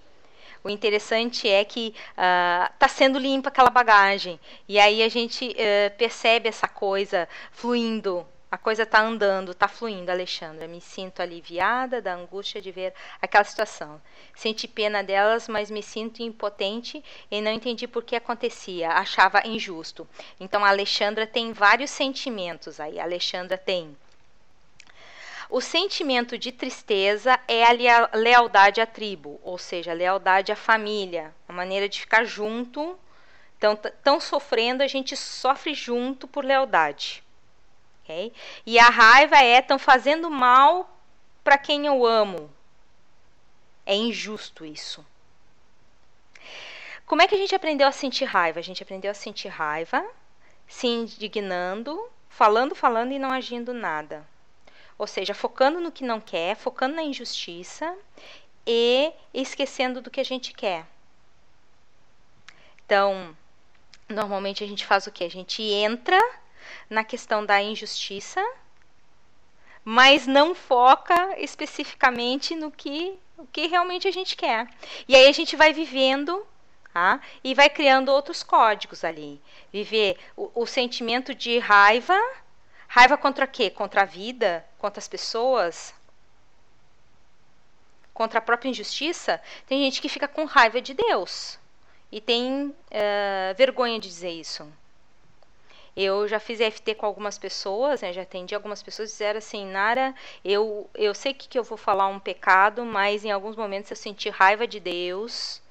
[0.62, 4.38] O interessante é que está uh, sendo limpa aquela bagagem.
[4.68, 8.26] E aí a gente uh, percebe essa coisa fluindo.
[8.52, 10.66] A coisa está andando, está fluindo, Alexandra.
[10.66, 12.92] Me sinto aliviada da angústia de ver
[13.22, 14.02] aquela situação.
[14.34, 18.90] Senti pena delas, mas me sinto impotente e não entendi por que acontecia.
[18.90, 20.06] Achava injusto.
[20.38, 22.98] Então a Alexandra tem vários sentimentos aí.
[22.98, 23.96] A Alexandra tem
[25.50, 31.34] o sentimento de tristeza é a lealdade à tribo, ou seja, a lealdade à família,
[31.48, 32.98] a maneira de ficar junto.
[33.58, 37.22] Então, estão sofrendo, a gente sofre junto por lealdade.
[38.02, 38.32] Okay?
[38.64, 40.88] E a raiva é estão fazendo mal
[41.42, 42.50] para quem eu amo.
[43.84, 45.04] É injusto isso.
[47.04, 48.60] Como é que a gente aprendeu a sentir raiva?
[48.60, 50.04] A gente aprendeu a sentir raiva,
[50.68, 54.24] se indignando, falando, falando e não agindo nada.
[55.00, 57.96] Ou seja, focando no que não quer, focando na injustiça
[58.66, 60.86] e esquecendo do que a gente quer.
[62.84, 63.34] Então,
[64.06, 65.24] normalmente a gente faz o que?
[65.24, 66.20] A gente entra
[66.90, 68.46] na questão da injustiça,
[69.82, 74.68] mas não foca especificamente no que, o que realmente a gente quer.
[75.08, 76.46] E aí a gente vai vivendo
[76.92, 77.22] tá?
[77.42, 79.40] e vai criando outros códigos ali.
[79.72, 82.20] Viver o, o sentimento de raiva
[82.92, 83.70] Raiva contra quê?
[83.70, 84.66] Contra a vida?
[84.76, 85.94] Contra as pessoas?
[88.12, 89.40] Contra a própria injustiça?
[89.64, 91.56] Tem gente que fica com raiva de Deus
[92.10, 94.66] e tem uh, vergonha de dizer isso.
[95.96, 99.66] Eu já fiz EFT com algumas pessoas, né, já atendi algumas pessoas que disseram assim,
[99.66, 100.12] Nara,
[100.44, 103.96] eu, eu sei que, que eu vou falar um pecado, mas em alguns momentos eu
[103.96, 105.62] senti raiva de Deus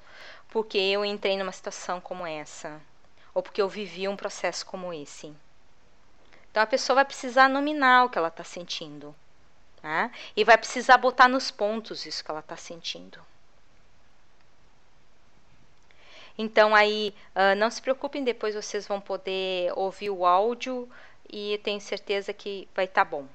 [0.48, 2.80] porque eu entrei numa situação como essa,
[3.34, 5.34] ou porque eu vivi um processo como esse.
[6.50, 9.14] Então a pessoa vai precisar nominar o que ela está sentindo.
[9.82, 10.10] Né?
[10.36, 13.20] E vai precisar botar nos pontos isso que ela está sentindo.
[16.36, 20.88] Então aí, uh, não se preocupem, depois vocês vão poder ouvir o áudio
[21.28, 23.26] e tenho certeza que vai estar tá bom.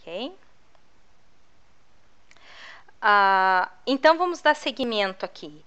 [0.00, 0.34] Ok?
[3.02, 5.62] Uh, então vamos dar seguimento aqui.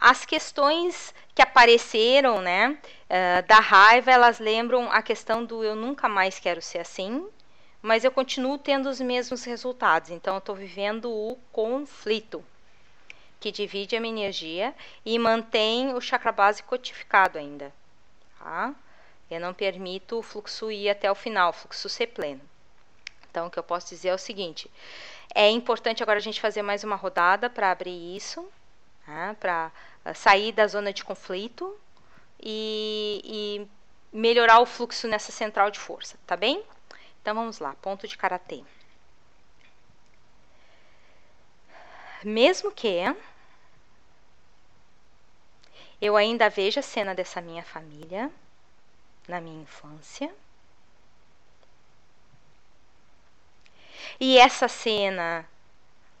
[0.00, 2.78] As questões que apareceram, né?
[3.08, 7.26] Uh, da raiva, elas lembram a questão do eu nunca mais quero ser assim,
[7.80, 10.10] mas eu continuo tendo os mesmos resultados.
[10.10, 12.44] Então, eu estou vivendo o conflito,
[13.40, 14.74] que divide a minha energia
[15.04, 17.72] e mantém o chakra base codificado ainda.
[18.38, 18.74] Tá?
[19.30, 22.42] Eu não permito o fluxo ir até o final, o fluxo ser pleno.
[23.30, 24.70] Então, o que eu posso dizer é o seguinte:
[25.34, 28.46] é importante agora a gente fazer mais uma rodada para abrir isso,
[29.06, 29.36] tá?
[29.38, 29.72] para
[30.14, 31.78] sair da zona de conflito
[32.40, 36.64] e, e melhorar o fluxo nessa central de força, tá bem?
[37.20, 38.64] Então vamos lá, ponto de karatê.
[42.22, 43.14] Mesmo que
[46.00, 48.30] eu ainda veja a cena dessa minha família
[49.28, 50.34] na minha infância.
[54.18, 55.48] E essa cena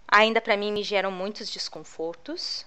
[0.06, 2.64] ainda para mim me geram muitos desconfortos.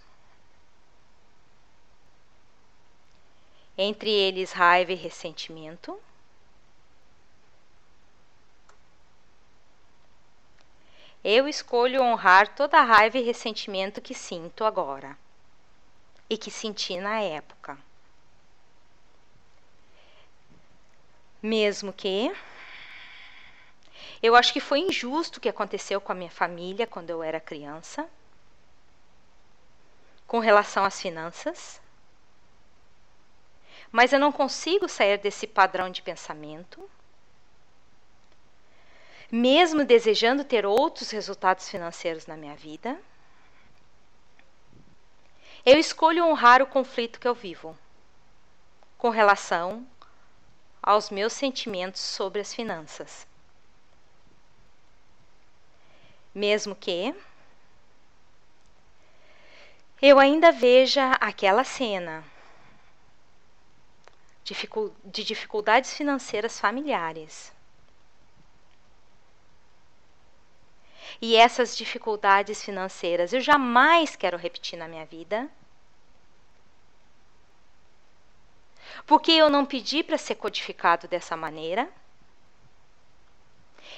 [3.77, 5.99] Entre eles raiva e ressentimento.
[11.23, 15.17] Eu escolho honrar toda a raiva e ressentimento que sinto agora
[16.29, 17.77] e que senti na época.
[21.41, 22.33] Mesmo que
[24.21, 27.39] eu acho que foi injusto o que aconteceu com a minha família quando eu era
[27.39, 28.09] criança,
[30.27, 31.82] com relação às finanças
[33.93, 36.89] mas eu não consigo sair desse padrão de pensamento.
[39.31, 42.99] mesmo desejando ter outros resultados financeiros na minha vida,
[45.65, 47.75] eu escolho honrar o conflito que eu vivo
[48.95, 49.87] com relação
[50.83, 53.25] aos meus sentimentos sobre as finanças.
[56.33, 57.15] Mesmo que
[59.99, 62.23] eu ainda veja aquela cena
[64.43, 67.53] de dificuldades financeiras familiares.
[71.21, 75.49] E essas dificuldades financeiras eu jamais quero repetir na minha vida.
[79.05, 81.89] Porque eu não pedi para ser codificado dessa maneira.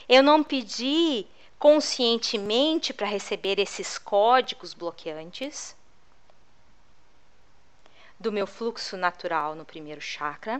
[0.07, 1.25] Eu não pedi
[1.57, 5.75] conscientemente para receber esses códigos bloqueantes
[8.25, 10.59] do meu fluxo natural no primeiro chakra.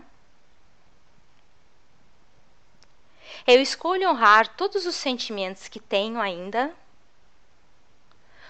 [3.48, 6.72] Eu escolho honrar todos os sentimentos que tenho ainda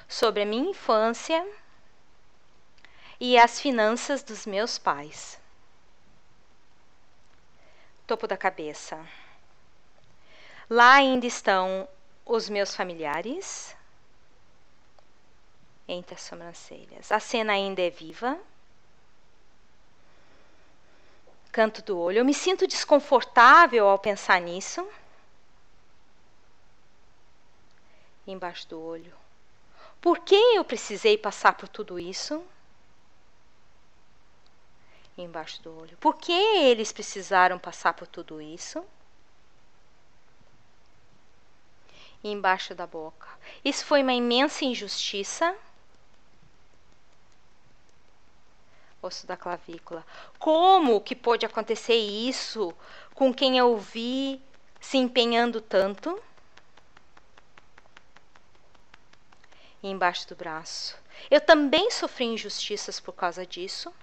[0.05, 1.47] sobre a minha infância
[3.17, 5.39] e as finanças dos meus pais.
[8.05, 8.99] Topo da cabeça.
[10.69, 11.87] Lá ainda estão
[12.25, 13.73] os meus familiares
[15.87, 17.13] entre as sobrancelhas.
[17.13, 18.37] A cena ainda é viva
[21.55, 22.17] canto do olho.
[22.17, 24.85] Eu me sinto desconfortável ao pensar nisso.
[28.27, 29.13] Embaixo do olho.
[30.01, 32.43] Por que eu precisei passar por tudo isso?
[35.17, 35.95] Embaixo do olho.
[35.95, 38.85] Por que eles precisaram passar por tudo isso?
[42.21, 43.29] Embaixo da boca.
[43.63, 45.55] Isso foi uma imensa injustiça.
[49.05, 50.05] Osso da clavícula.
[50.39, 52.75] Como que pôde acontecer isso
[53.13, 54.41] com quem eu vi
[54.79, 56.21] se empenhando tanto?
[59.81, 60.97] E embaixo do braço.
[61.29, 63.93] Eu também sofri injustiças por causa disso.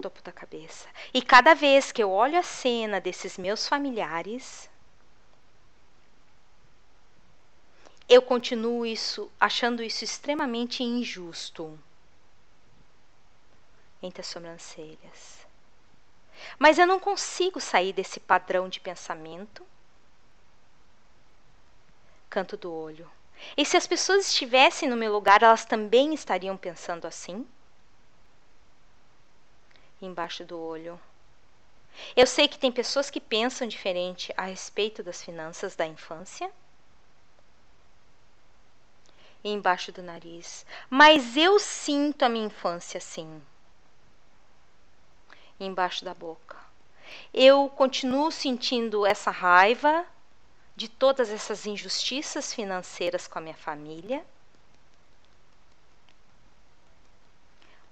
[0.00, 0.88] Topo da cabeça.
[1.12, 4.70] E cada vez que eu olho a cena desses meus familiares,
[8.08, 11.78] eu continuo isso, achando isso extremamente injusto
[14.02, 15.46] entre as sobrancelhas.
[16.58, 19.66] Mas eu não consigo sair desse padrão de pensamento.
[22.30, 23.10] Canto do olho.
[23.56, 27.46] E se as pessoas estivessem no meu lugar, elas também estariam pensando assim?
[30.00, 30.98] Embaixo do olho.
[32.16, 36.50] Eu sei que tem pessoas que pensam diferente a respeito das finanças da infância
[39.52, 40.64] embaixo do nariz.
[40.88, 43.40] Mas eu sinto a minha infância assim.
[45.58, 46.56] Embaixo da boca.
[47.32, 50.04] Eu continuo sentindo essa raiva
[50.76, 54.24] de todas essas injustiças financeiras com a minha família.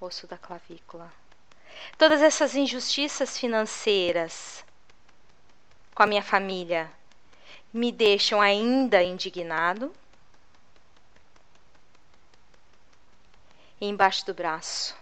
[0.01, 1.13] Osso da clavícula.
[1.99, 4.65] Todas essas injustiças financeiras
[5.95, 6.91] com a minha família
[7.73, 9.93] me deixam ainda indignado
[13.81, 14.97] embaixo do braço.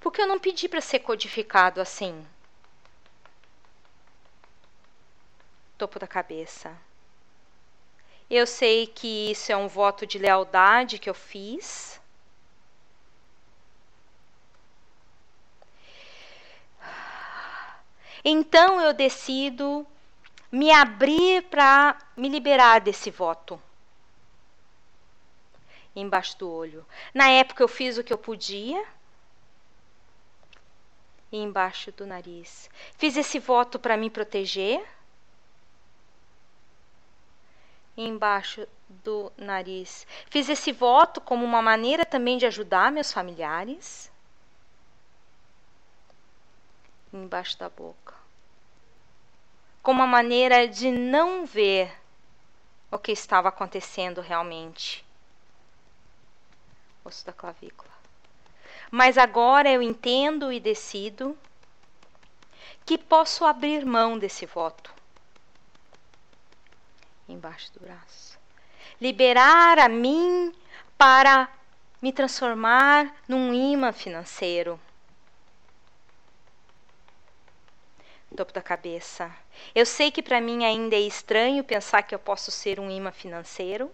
[0.00, 2.26] Porque eu não pedi para ser codificado assim.
[5.76, 6.76] Topo da cabeça.
[8.28, 12.00] Eu sei que isso é um voto de lealdade que eu fiz.
[18.24, 19.86] Então eu decido
[20.52, 23.60] me abrir para me liberar desse voto
[26.00, 26.86] embaixo do olho.
[27.14, 28.84] Na época eu fiz o que eu podia.
[31.32, 32.68] E embaixo do nariz.
[32.96, 34.84] Fiz esse voto para me proteger.
[37.96, 40.06] Embaixo do nariz.
[40.28, 44.10] Fiz esse voto como uma maneira também de ajudar meus familiares.
[47.12, 48.14] Embaixo da boca.
[49.82, 51.92] Como uma maneira de não ver
[52.90, 55.04] o que estava acontecendo realmente
[57.04, 57.90] osso da clavícula.
[58.90, 61.38] Mas agora eu entendo e decido
[62.84, 64.92] que posso abrir mão desse voto.
[67.28, 68.38] Embaixo do braço.
[69.00, 70.52] Liberar a mim
[70.98, 71.48] para
[72.02, 74.80] me transformar num imã financeiro.
[78.36, 79.30] Topo da cabeça.
[79.74, 83.12] Eu sei que para mim ainda é estranho pensar que eu posso ser um imã
[83.12, 83.92] financeiro.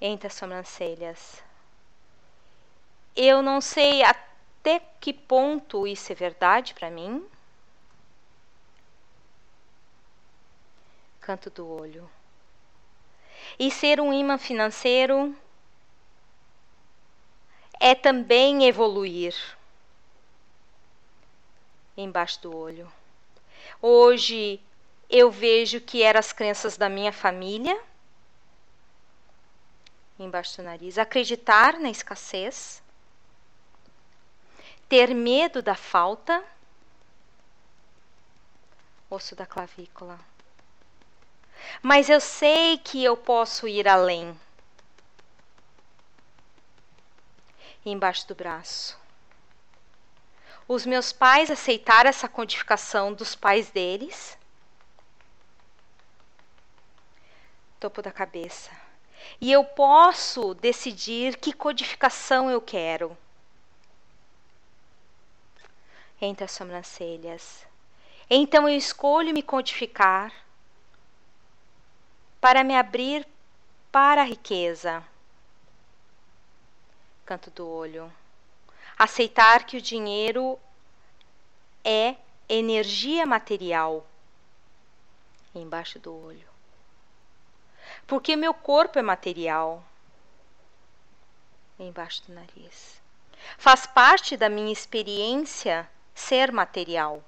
[0.00, 1.42] entre as sobrancelhas.
[3.16, 7.26] Eu não sei até que ponto isso é verdade para mim.
[11.20, 12.08] Canto do olho.
[13.58, 15.36] E ser um imã financeiro
[17.80, 19.34] é também evoluir
[21.96, 22.90] embaixo do olho.
[23.82, 24.60] Hoje
[25.10, 27.78] eu vejo que eram as crenças da minha família
[30.18, 32.82] embaixo do nariz, acreditar na escassez,
[34.88, 36.44] ter medo da falta,
[39.08, 40.18] osso da clavícula.
[41.82, 44.38] Mas eu sei que eu posso ir além.
[47.84, 48.98] Embaixo do braço.
[50.66, 54.36] Os meus pais aceitaram essa codificação dos pais deles.
[57.80, 58.87] Topo da cabeça
[59.40, 63.16] e eu posso decidir que codificação eu quero.
[66.20, 67.66] Entre as sobrancelhas.
[68.28, 70.32] Então eu escolho me codificar
[72.40, 73.26] para me abrir
[73.92, 75.04] para a riqueza.
[77.24, 78.12] Canto do olho.
[78.98, 80.58] Aceitar que o dinheiro
[81.84, 82.16] é
[82.48, 84.04] energia material.
[85.54, 86.47] Embaixo do olho
[88.08, 89.84] porque meu corpo é material.
[91.78, 93.00] Embaixo do nariz.
[93.58, 97.22] Faz parte da minha experiência ser material.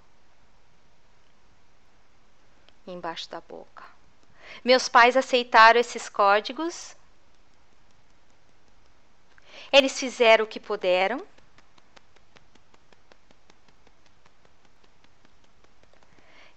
[2.87, 3.85] Embaixo da boca.
[4.65, 6.97] Meus pais aceitaram esses códigos.
[9.71, 11.25] Eles fizeram o que puderam.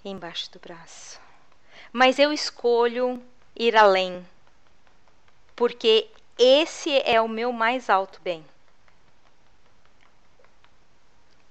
[0.03, 1.19] Embaixo do braço.
[1.91, 3.21] Mas eu escolho
[3.55, 4.25] ir além,
[5.55, 8.45] porque esse é o meu mais alto bem.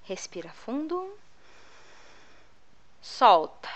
[0.05, 1.17] Respira fundo.
[3.01, 3.69] Solta.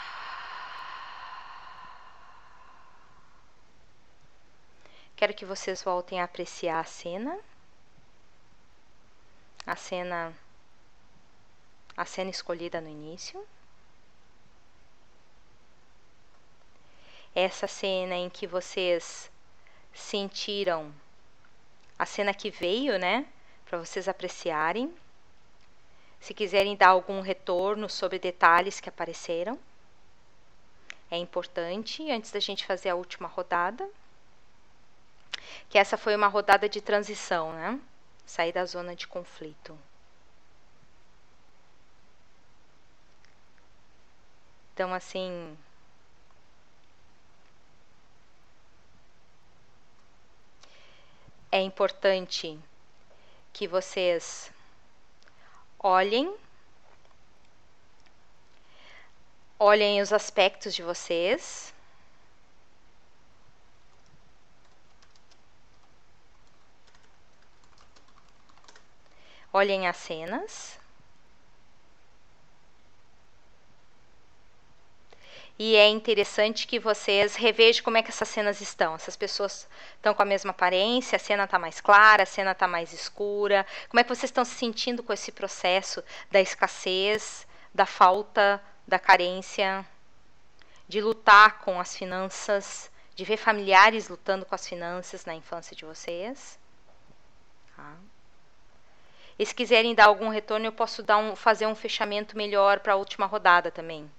[5.16, 7.38] Quero que vocês voltem a apreciar a cena.
[9.66, 10.34] A cena
[11.96, 13.46] a cena escolhida no início.
[17.36, 19.30] Essa cena em que vocês
[19.92, 20.90] sentiram
[21.98, 23.26] a cena que veio, né?
[23.66, 24.92] Para vocês apreciarem.
[26.18, 29.58] Se quiserem dar algum retorno sobre detalhes que apareceram,
[31.10, 33.86] é importante antes da gente fazer a última rodada.
[35.68, 37.78] Que essa foi uma rodada de transição, né?
[38.24, 39.78] Sair da zona de conflito.
[44.72, 45.56] Então, assim,
[51.56, 52.60] é importante
[53.50, 54.52] que vocês
[55.78, 56.36] olhem,
[59.58, 61.72] olhem os aspectos de vocês.
[69.50, 70.85] Olhem as cenas.
[75.58, 78.94] E é interessante que vocês revejam como é que essas cenas estão.
[78.94, 82.68] Essas pessoas estão com a mesma aparência, a cena está mais clara, a cena está
[82.68, 83.66] mais escura.
[83.88, 88.98] Como é que vocês estão se sentindo com esse processo da escassez, da falta, da
[88.98, 89.86] carência,
[90.86, 95.86] de lutar com as finanças, de ver familiares lutando com as finanças na infância de
[95.86, 96.58] vocês?
[97.74, 97.94] Tá.
[99.38, 102.92] E se quiserem dar algum retorno, eu posso dar um, fazer um fechamento melhor para
[102.92, 104.10] a última rodada também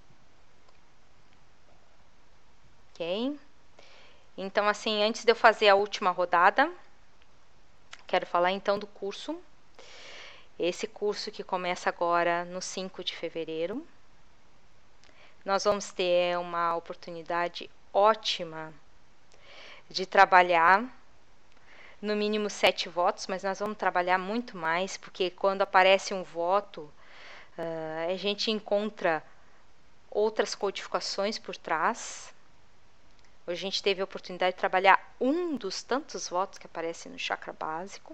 [2.97, 3.39] ok?
[4.35, 6.71] Então, assim, antes de eu fazer a última rodada,
[8.07, 9.39] quero falar então do curso.
[10.57, 13.85] Esse curso que começa agora no 5 de fevereiro.
[15.45, 18.73] Nós vamos ter uma oportunidade ótima
[19.87, 20.83] de trabalhar
[22.01, 26.81] no mínimo sete votos, mas nós vamos trabalhar muito mais, porque quando aparece um voto,
[27.57, 29.23] uh, a gente encontra
[30.11, 32.33] outras codificações por trás,
[33.47, 37.17] Hoje a gente teve a oportunidade de trabalhar um dos tantos votos que aparecem no
[37.17, 38.13] chakra básico.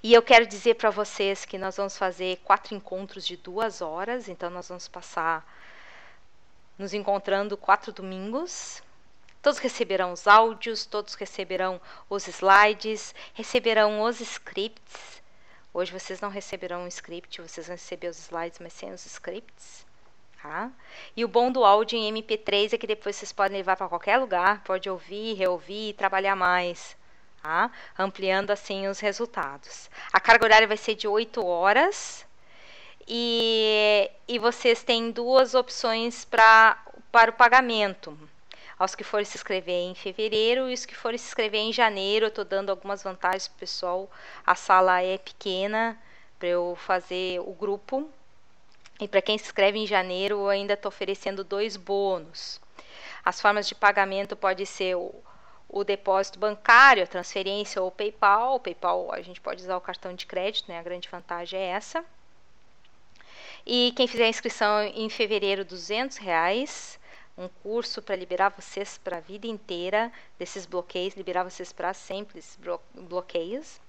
[0.00, 4.28] E eu quero dizer para vocês que nós vamos fazer quatro encontros de duas horas,
[4.28, 5.44] então nós vamos passar
[6.78, 8.80] nos encontrando quatro domingos.
[9.42, 15.20] Todos receberão os áudios, todos receberão os slides, receberão os scripts.
[15.74, 19.87] Hoje vocês não receberão um script, vocês vão receber os slides, mas sem os scripts.
[20.42, 20.70] Tá?
[21.16, 24.18] E o bom do áudio em MP3 é que depois vocês podem levar para qualquer
[24.18, 26.96] lugar, pode ouvir, reouvir e trabalhar mais,
[27.42, 27.70] tá?
[27.98, 29.90] ampliando assim os resultados.
[30.12, 32.24] A carga horária vai ser de 8 horas
[33.06, 36.78] e, e vocês têm duas opções para
[37.10, 38.16] para o pagamento.
[38.78, 42.26] Aos que forem se inscrever em fevereiro e os que forem se inscrever em janeiro,
[42.26, 44.10] eu estou dando algumas vantagens para o pessoal.
[44.46, 46.00] A sala é pequena
[46.38, 48.08] para eu fazer o grupo.
[49.00, 52.60] E para quem se inscreve em janeiro, eu ainda estou oferecendo dois bônus.
[53.24, 55.14] As formas de pagamento pode ser o,
[55.68, 58.56] o depósito bancário, a transferência ou o PayPal.
[58.56, 60.78] O PayPal a gente pode usar o cartão de crédito, né?
[60.78, 62.04] A grande vantagem é essa.
[63.66, 66.98] E quem fizer a inscrição em fevereiro, 200 reais
[67.38, 72.40] um curso para liberar vocês para a vida inteira desses bloqueios, liberar vocês para sempre
[72.40, 72.58] esses
[72.94, 73.80] bloqueios.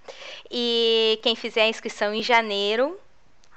[0.51, 2.99] E quem fizer a inscrição em janeiro,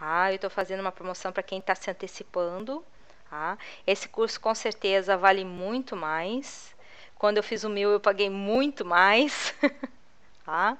[0.04, 2.84] ah, eu estou fazendo uma promoção para quem está se antecipando.
[3.30, 6.74] Ah, esse curso com certeza vale muito mais.
[7.14, 9.54] Quando eu fiz o meu, eu paguei muito mais.
[10.44, 10.76] tá?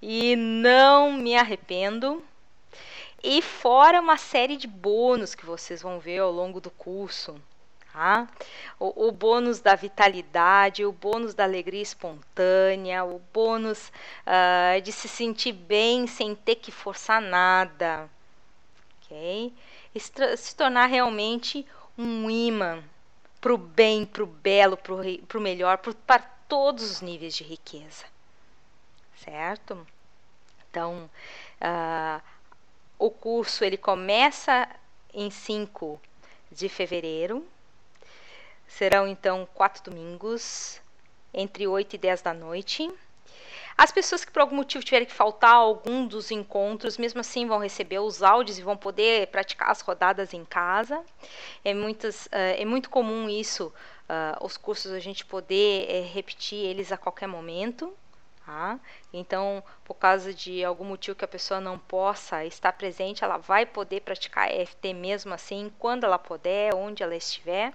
[0.00, 2.22] E não me arrependo.
[3.20, 7.42] E fora uma série de bônus que vocês vão ver ao longo do curso.
[8.78, 13.88] O, o, bônus da vitalidade, o bônus da alegria espontânea, o bônus
[14.24, 18.08] uh, de se sentir bem sem ter que forçar nada.
[19.10, 19.52] Ok?
[20.36, 22.82] Se tornar realmente um imã
[23.40, 28.04] para o bem, para o belo, para o melhor, para todos os níveis de riqueza.
[29.16, 29.86] Certo?
[30.70, 31.10] Então,
[31.60, 32.22] uh,
[32.98, 34.68] o curso ele começa
[35.12, 36.00] em 5
[36.52, 37.46] de fevereiro
[38.70, 40.80] Serão então quatro domingos,
[41.34, 42.90] entre 8 e 10 da noite.
[43.80, 47.58] As pessoas que por algum motivo tiverem que faltar algum dos encontros, mesmo assim vão
[47.58, 51.02] receber os áudios e vão poder praticar as rodadas em casa.
[51.64, 53.72] É, muitas, uh, é muito comum isso,
[54.02, 57.90] uh, os cursos a gente poder é, repetir eles a qualquer momento.
[58.44, 58.78] Tá?
[59.14, 63.64] Então, por causa de algum motivo que a pessoa não possa estar presente, ela vai
[63.64, 67.72] poder praticar EFT mesmo assim, quando ela puder, onde ela estiver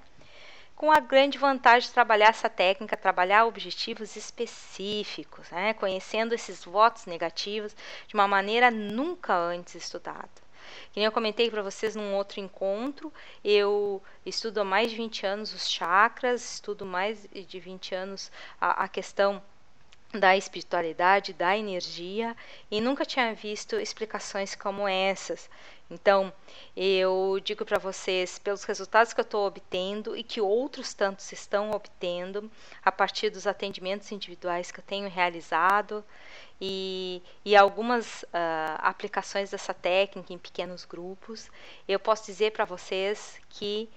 [0.75, 5.73] com a grande vantagem de trabalhar essa técnica, trabalhar objetivos específicos, né?
[5.73, 7.75] conhecendo esses votos negativos
[8.07, 10.45] de uma maneira nunca antes estudada.
[10.91, 13.13] Que nem eu comentei para vocês num outro encontro,
[13.43, 18.83] eu estudo há mais de 20 anos os chakras, estudo mais de 20 anos a,
[18.83, 19.41] a questão
[20.19, 22.35] da espiritualidade, da energia,
[22.71, 25.49] e nunca tinha visto explicações como essas.
[25.89, 26.33] Então,
[26.75, 31.71] eu digo para vocês, pelos resultados que eu estou obtendo e que outros tantos estão
[31.71, 32.51] obtendo,
[32.83, 36.03] a partir dos atendimentos individuais que eu tenho realizado
[36.59, 41.51] e, e algumas uh, aplicações dessa técnica em pequenos grupos,
[41.87, 43.87] eu posso dizer para vocês que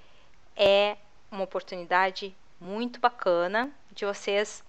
[0.55, 0.99] é
[1.31, 4.63] uma oportunidade muito bacana de vocês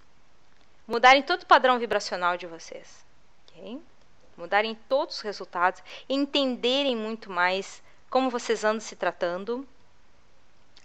[0.88, 3.06] mudarem todo o padrão vibracional de vocês.
[3.48, 3.80] Okay?
[4.40, 9.68] Mudarem todos os resultados, entenderem muito mais como vocês andam se tratando,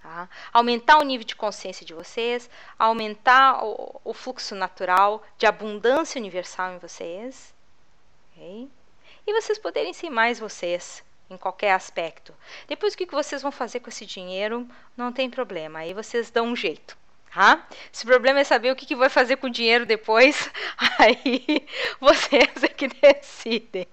[0.03, 0.29] tá?
[0.53, 6.73] aumentar o nível de consciência de vocês, aumentar o, o fluxo natural de abundância universal
[6.73, 7.55] em vocês.
[8.33, 8.69] Okay?
[9.25, 12.35] E vocês poderem ser mais vocês em qualquer aspecto.
[12.67, 15.79] Depois, o que vocês vão fazer com esse dinheiro, não tem problema.
[15.79, 16.99] Aí vocês dão um jeito.
[17.35, 17.67] Tá?
[17.91, 20.49] Se o problema é saber o que, que vai fazer com o dinheiro depois,
[21.01, 21.67] aí
[22.01, 23.89] vocês é que decidem.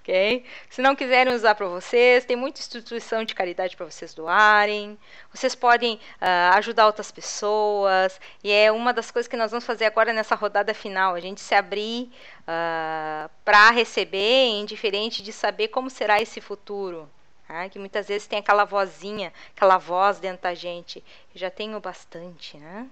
[0.00, 0.44] Ok?
[0.68, 4.98] Se não quiserem usar para vocês, tem muita instituição de caridade para vocês doarem.
[5.32, 8.20] Vocês podem uh, ajudar outras pessoas.
[8.42, 11.40] E é uma das coisas que nós vamos fazer agora nessa rodada final: a gente
[11.40, 12.10] se abrir
[12.40, 17.08] uh, ah, para receber, indiferente de saber como será esse futuro.
[17.52, 17.68] Tá?
[17.68, 21.04] Que muitas vezes tem aquela vozinha, aquela voz dentro da gente.
[21.34, 22.88] Eu já tenho bastante, né?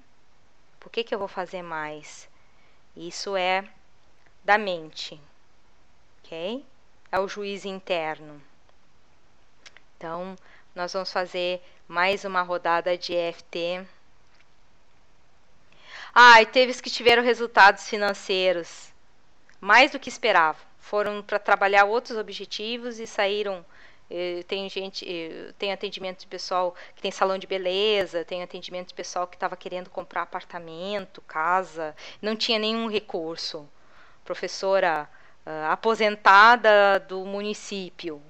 [0.79, 2.29] Por que, que eu vou fazer mais?
[2.95, 3.67] Isso é
[4.45, 5.19] da mente,
[6.19, 6.63] ok?
[7.11, 8.39] É o juiz interno.
[9.97, 10.37] Então,
[10.75, 13.87] nós vamos fazer mais uma rodada de EFT.
[16.15, 18.93] Ah, e teve os que tiveram resultados financeiros
[19.59, 20.61] mais do que esperavam.
[20.81, 23.65] Foram para trabalhar outros objetivos e saíram
[24.49, 25.07] tem gente,
[25.59, 29.57] tem atendimento de pessoal que tem salão de beleza, tem atendimento de pessoal que estava
[29.57, 33.69] querendo comprar apartamento, casa, não tinha nenhum recurso.
[34.25, 35.09] Professora
[35.47, 38.21] uh, aposentada do município.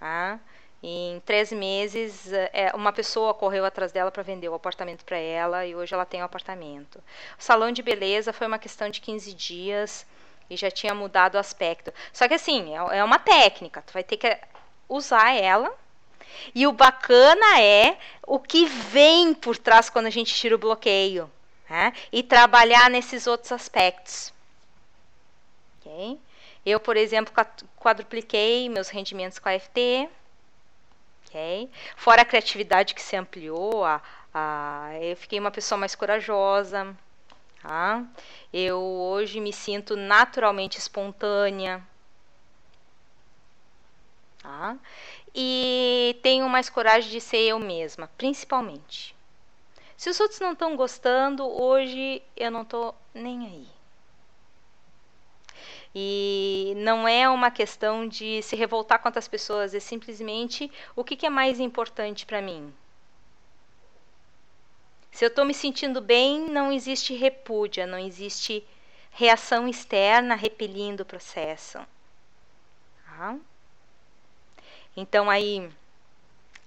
[0.00, 0.40] Tá?
[0.82, 5.64] Em três meses, é, uma pessoa correu atrás dela para vender o apartamento para ela
[5.64, 7.02] e hoje ela tem o apartamento.
[7.38, 10.06] O salão de beleza foi uma questão de 15 dias
[10.50, 11.90] e já tinha mudado o aspecto.
[12.12, 14.38] Só que assim, é, é uma técnica, tu vai ter que
[14.88, 15.72] usar ela.
[16.54, 21.30] E o bacana é o que vem por trás quando a gente tira o bloqueio.
[21.68, 21.92] Né?
[22.12, 24.32] E trabalhar nesses outros aspectos.
[25.80, 26.18] Okay?
[26.64, 27.32] Eu, por exemplo,
[27.76, 30.08] quadrupliquei meus rendimentos com a FT.
[31.28, 31.70] Okay?
[31.96, 34.00] Fora a criatividade que se ampliou, a,
[34.32, 36.96] Ah, eu fiquei uma pessoa mais corajosa.
[37.62, 38.04] Tá?
[38.52, 41.82] Eu hoje me sinto naturalmente espontânea.
[44.44, 44.76] Tá?
[45.34, 49.16] E tenho mais coragem de ser eu mesma, principalmente.
[49.96, 53.66] Se os outros não estão gostando, hoje eu não estou nem aí.
[55.94, 61.16] E não é uma questão de se revoltar contra as pessoas, é simplesmente o que,
[61.16, 62.70] que é mais importante para mim.
[65.10, 68.62] Se eu estou me sentindo bem, não existe repúdia, não existe
[69.10, 71.78] reação externa repelindo o processo.
[73.06, 73.38] Tá?
[74.96, 75.70] Então aí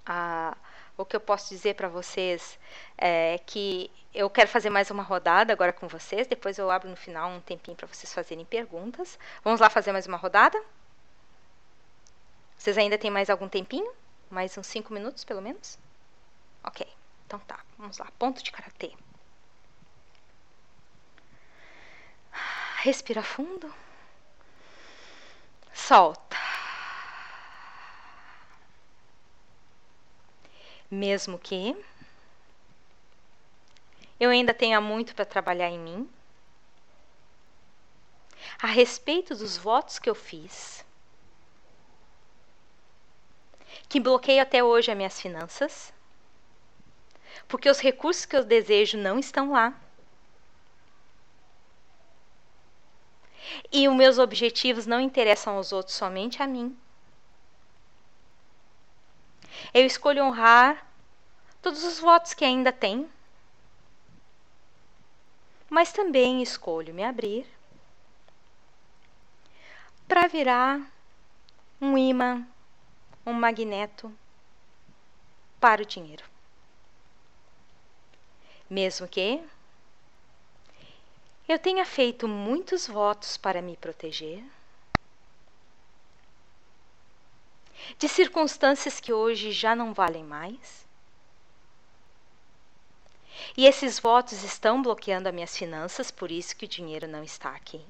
[0.04, 0.56] a,
[0.96, 2.58] o que eu posso dizer para vocês
[2.96, 6.26] é que eu quero fazer mais uma rodada agora com vocês.
[6.26, 9.18] Depois eu abro no final um tempinho para vocês fazerem perguntas.
[9.44, 10.60] Vamos lá fazer mais uma rodada?
[12.56, 13.92] Vocês ainda têm mais algum tempinho?
[14.28, 15.78] Mais uns 5 minutos, pelo menos?
[16.64, 16.86] Ok,
[17.26, 17.60] então tá.
[17.78, 18.08] Vamos lá.
[18.18, 18.92] Ponto de karatê.
[22.82, 23.72] Respira fundo.
[25.72, 26.47] Solta.
[30.90, 31.76] Mesmo que
[34.18, 36.10] eu ainda tenha muito para trabalhar em mim.
[38.60, 40.84] A respeito dos votos que eu fiz,
[43.88, 45.92] que bloqueio até hoje as minhas finanças,
[47.46, 49.78] porque os recursos que eu desejo não estão lá.
[53.72, 56.76] E os meus objetivos não interessam aos outros, somente a mim.
[59.72, 60.86] Eu escolho honrar
[61.60, 63.10] todos os votos que ainda tenho
[65.68, 67.46] mas também escolho me abrir
[70.06, 70.80] para virar
[71.80, 72.46] um imã,
[73.26, 74.10] um magneto
[75.60, 76.24] para o dinheiro.
[78.70, 79.42] Mesmo que
[81.46, 84.42] eu tenha feito muitos votos para me proteger
[87.98, 90.86] de circunstâncias que hoje já não valem mais,
[93.56, 97.50] e esses votos estão bloqueando as minhas finanças, por isso que o dinheiro não está
[97.50, 97.84] aqui.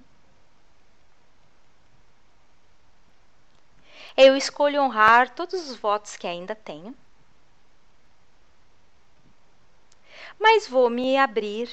[4.16, 6.94] Eu escolho honrar todos os votos que ainda tenho.
[10.38, 11.70] Mas vou me abrir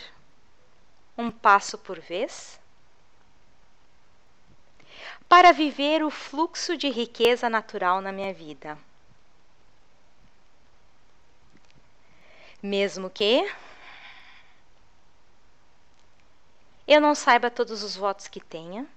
[1.18, 2.59] um passo por vez
[5.28, 8.78] para viver o fluxo de riqueza natural na minha vida.
[12.61, 13.49] Mesmo que
[16.88, 18.88] eu não saiba todos os votos que tenha,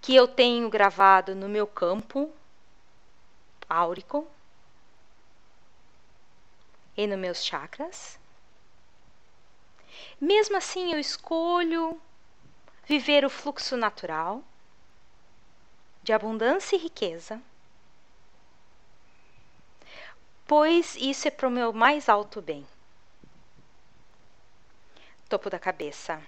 [0.00, 2.30] que eu tenho gravado no meu campo
[3.68, 4.26] áurico
[6.96, 8.18] e nos meus chakras.
[10.20, 12.00] Mesmo assim, eu escolho
[12.84, 14.42] viver o fluxo natural
[16.02, 17.40] de abundância e riqueza,
[20.46, 22.66] pois isso é para o meu mais alto bem
[25.32, 26.22] topo da cabeça.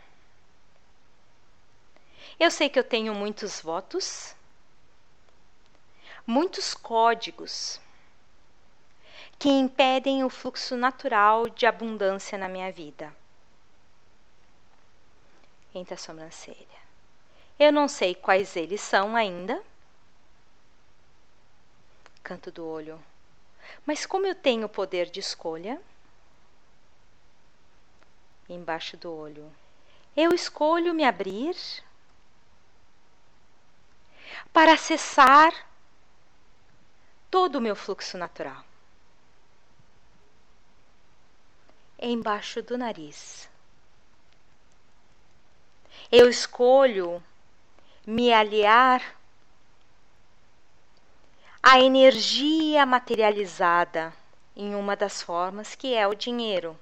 [2.41, 4.35] Eu sei que eu tenho muitos votos,
[6.27, 7.79] muitos códigos
[9.39, 13.15] que impedem o fluxo natural de abundância na minha vida.
[15.75, 16.85] Entre a sobrancelha.
[17.59, 19.63] Eu não sei quais eles são ainda.
[22.23, 23.03] Canto do olho.
[23.85, 25.81] Mas como eu tenho poder de escolha,
[28.49, 29.51] embaixo do olho.
[30.17, 31.57] Eu escolho me abrir
[34.53, 35.53] para acessar
[37.31, 38.65] todo o meu fluxo natural.
[41.99, 43.49] Embaixo do nariz.
[46.17, 47.21] Eu escolho
[48.07, 49.17] me aliar
[51.61, 54.15] à energia materializada
[54.55, 56.79] em uma das formas que é o dinheiro.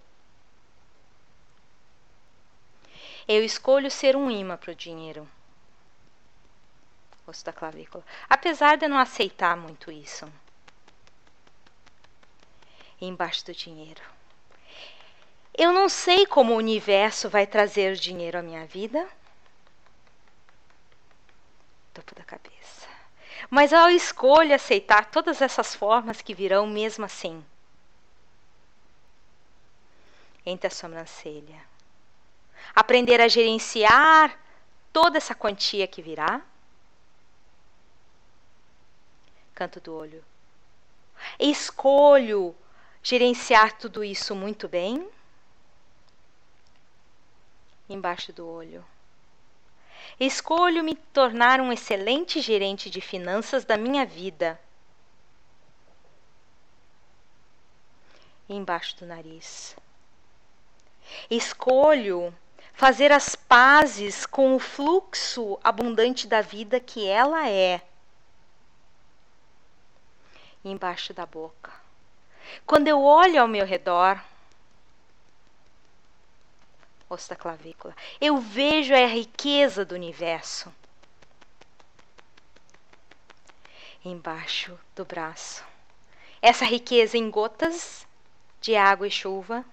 [3.27, 5.27] Eu escolho ser um imã para o dinheiro.
[7.27, 8.05] Osso da clavícula.
[8.29, 10.31] Apesar de eu não aceitar muito isso.
[13.01, 14.03] Embaixo do dinheiro.
[15.57, 19.09] Eu não sei como o universo vai trazer dinheiro à minha vida.
[21.93, 22.89] Topo da cabeça.
[23.51, 27.45] Mas eu escolho aceitar todas essas formas que virão mesmo assim.
[30.45, 31.73] Entre a sobrancelha
[32.75, 34.39] aprender a gerenciar
[34.93, 36.43] toda essa quantia que virá.
[39.55, 40.25] Canto do olho.
[41.39, 42.55] Escolho
[43.03, 45.09] gerenciar tudo isso muito bem.
[47.89, 48.85] Embaixo do olho.
[50.25, 54.57] Escolho me tornar um excelente gerente de finanças da minha vida.
[58.49, 59.77] Embaixo do nariz.
[61.29, 62.33] Escolho
[62.73, 67.83] fazer as pazes com o fluxo abundante da vida que ela é.
[70.65, 71.73] Embaixo da boca.
[72.65, 74.23] Quando eu olho ao meu redor,
[77.13, 77.95] osso da clavícula.
[78.21, 80.73] Eu vejo a riqueza do universo.
[84.05, 85.65] Embaixo do braço.
[86.41, 88.07] Essa riqueza em gotas
[88.61, 89.65] de água e chuva.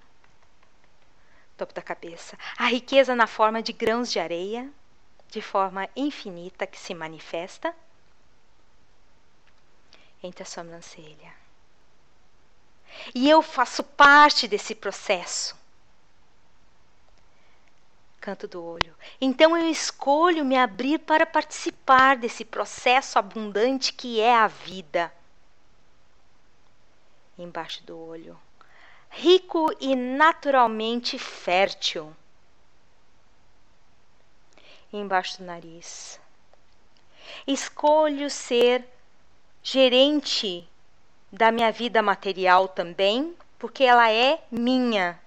[1.58, 2.38] Topo da cabeça.
[2.58, 4.70] A riqueza na forma de grãos de areia,
[5.30, 7.76] de forma infinita que se manifesta
[10.22, 11.34] entre a sobrancelha.
[13.16, 15.59] E eu faço parte desse processo
[18.20, 18.96] canto do olho.
[19.20, 25.12] Então eu escolho me abrir para participar desse processo abundante que é a vida.
[27.38, 28.40] Embaixo do olho.
[29.10, 32.16] Rico e naturalmente fértil.
[34.92, 36.20] Embaixo do nariz.
[37.48, 38.86] Escolho ser
[39.64, 40.68] gerente
[41.32, 45.20] da minha vida material também, porque ela é minha,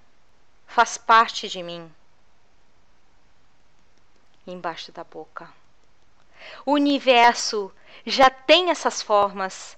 [0.67, 1.93] faz parte de mim
[4.47, 5.49] embaixo da boca.
[6.67, 7.73] O universo
[8.05, 9.77] já tem essas formas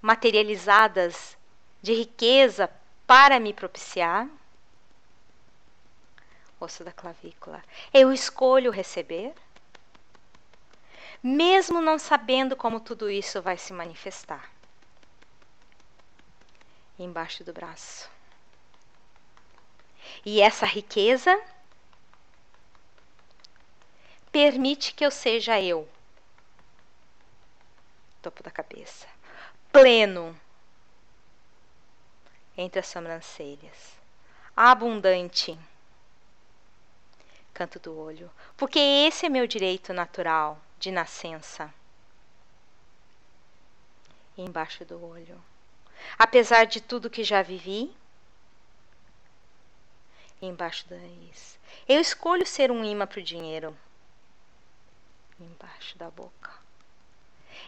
[0.00, 1.36] materializadas
[1.82, 2.70] de riqueza
[3.06, 4.28] para me propiciar.
[6.58, 7.62] Osso da clavícula.
[7.92, 9.34] Eu escolho receber,
[11.22, 14.50] mesmo não sabendo como tudo isso vai se manifestar.
[16.98, 18.10] Embaixo do braço.
[20.24, 21.40] E essa riqueza
[24.30, 25.88] permite que eu seja eu.
[28.22, 29.06] Topo da cabeça.
[29.72, 30.38] Pleno.
[32.56, 33.94] Entre as sobrancelhas.
[34.56, 35.58] Abundante.
[37.54, 38.30] Canto do olho.
[38.56, 41.72] Porque esse é meu direito natural de nascença.
[44.36, 45.42] Embaixo do olho.
[46.18, 47.94] Apesar de tudo que já vivi,
[50.40, 51.58] embaixo do nariz.
[51.86, 53.76] Eu escolho ser um imã para o dinheiro
[55.44, 56.50] embaixo da boca.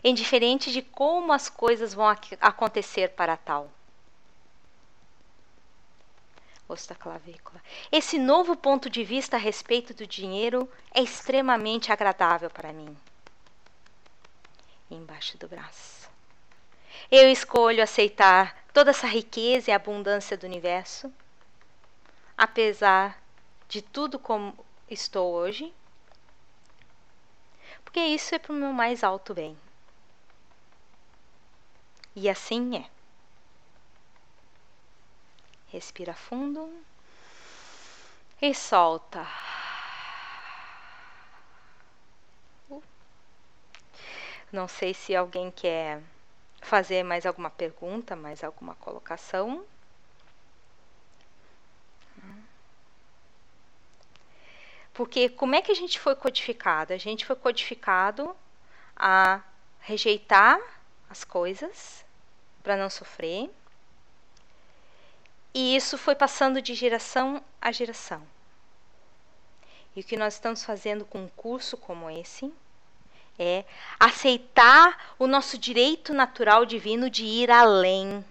[0.04, 2.06] Indiferente de como as coisas vão
[2.40, 3.70] acontecer para tal.
[6.68, 7.60] Osso da clavícula.
[7.90, 12.96] Esse novo ponto de vista a respeito do dinheiro é extremamente agradável para mim.
[14.90, 16.10] Embaixo do braço.
[17.10, 21.12] Eu escolho aceitar toda essa riqueza e abundância do universo,
[22.36, 23.22] apesar
[23.68, 24.54] de tudo como
[24.88, 25.72] estou hoje,
[27.92, 29.54] porque isso é para o meu mais alto bem.
[32.16, 32.88] E assim é.
[35.68, 36.72] Respira fundo
[38.40, 39.26] e solta.
[44.50, 46.02] Não sei se alguém quer
[46.62, 49.66] fazer mais alguma pergunta, mais alguma colocação.
[54.92, 56.92] Porque como é que a gente foi codificado?
[56.92, 58.36] A gente foi codificado
[58.94, 59.40] a
[59.80, 60.60] rejeitar
[61.08, 62.04] as coisas
[62.62, 63.50] para não sofrer.
[65.54, 68.22] E isso foi passando de geração a geração.
[69.94, 72.52] E o que nós estamos fazendo com um curso como esse
[73.38, 73.64] é
[73.98, 78.24] aceitar o nosso direito natural divino de ir além.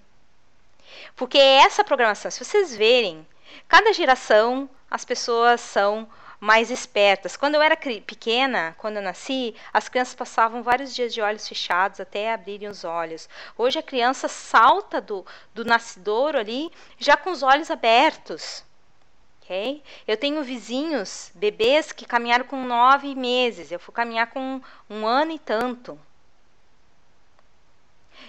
[1.16, 3.28] Porque é essa programação, se vocês verem,
[3.68, 6.09] cada geração as pessoas são
[6.42, 7.38] mais espertas.
[7.38, 12.00] Quando eu era pequena, quando eu nasci, as crianças passavam vários dias de olhos fechados
[12.00, 13.30] até abrirem os olhos.
[13.56, 15.24] Hoje a criança salta do,
[15.54, 18.66] do nascidouro ali já com os olhos abertos.
[19.44, 19.84] Okay?
[20.08, 23.72] Eu tenho vizinhos, bebês, que caminharam com nove meses.
[23.72, 26.00] Eu fui caminhar com um, ano e tanto.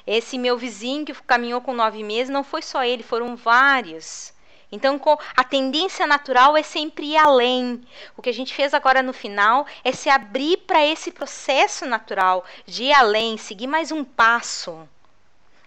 [0.07, 4.35] Esse meu vizinho que caminhou com nove meses, não foi só ele, foram vários.
[4.75, 4.99] Então,
[5.37, 7.87] a tendência natural é sempre ir além.
[8.17, 12.43] O que a gente fez agora no final é se abrir para esse processo natural
[12.65, 14.89] de ir além, seguir mais um passo.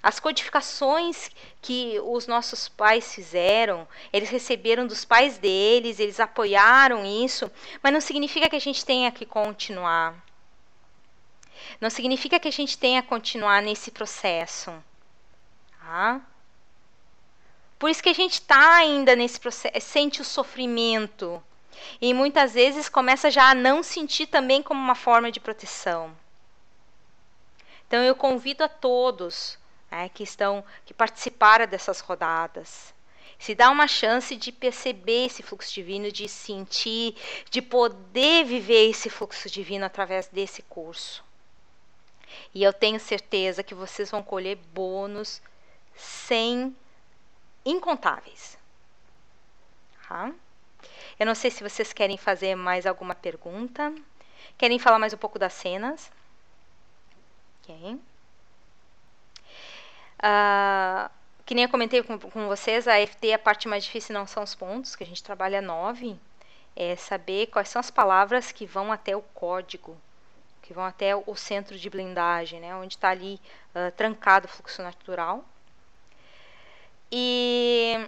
[0.01, 1.29] As codificações
[1.61, 7.51] que os nossos pais fizeram, eles receberam dos pais deles, eles apoiaram isso,
[7.83, 10.15] mas não significa que a gente tenha que continuar.
[11.79, 14.73] Não significa que a gente tenha que continuar nesse processo.
[15.79, 16.21] Tá?
[17.77, 21.43] Por isso que a gente está ainda nesse processo, sente o sofrimento.
[22.01, 26.15] E muitas vezes começa já a não sentir também como uma forma de proteção.
[27.87, 29.57] Então eu convido a todos
[29.91, 32.93] né, que estão, que participaram dessas rodadas,
[33.37, 37.15] se dá uma chance de perceber esse fluxo divino, de sentir,
[37.49, 41.23] de poder viver esse fluxo divino através desse curso.
[42.53, 45.41] E eu tenho certeza que vocês vão colher bônus
[45.95, 46.75] sem
[47.65, 48.57] incontáveis.
[50.07, 50.31] Tá?
[51.19, 53.93] Eu não sei se vocês querem fazer mais alguma pergunta.
[54.57, 56.11] Querem falar mais um pouco das cenas?
[57.63, 57.99] Ok.
[60.19, 61.09] Uh,
[61.45, 64.43] que nem eu comentei com, com vocês, a FT, a parte mais difícil não são
[64.43, 66.17] os pontos, que a gente trabalha nove,
[66.75, 69.95] é saber quais são as palavras que vão até o código,
[70.61, 73.39] que vão até o centro de blindagem, né, onde está ali
[73.75, 75.45] uh, trancado o fluxo natural.
[77.11, 78.07] E,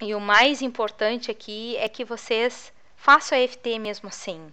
[0.00, 4.50] e o mais importante aqui é que vocês façam a FT mesmo assim.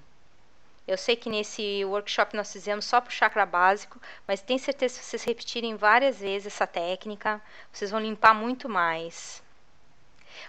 [0.87, 4.97] Eu sei que nesse workshop nós fizemos só para o chakra básico, mas tenho certeza
[4.97, 7.41] que se vocês repetirem várias vezes essa técnica,
[7.73, 9.43] vocês vão limpar muito mais.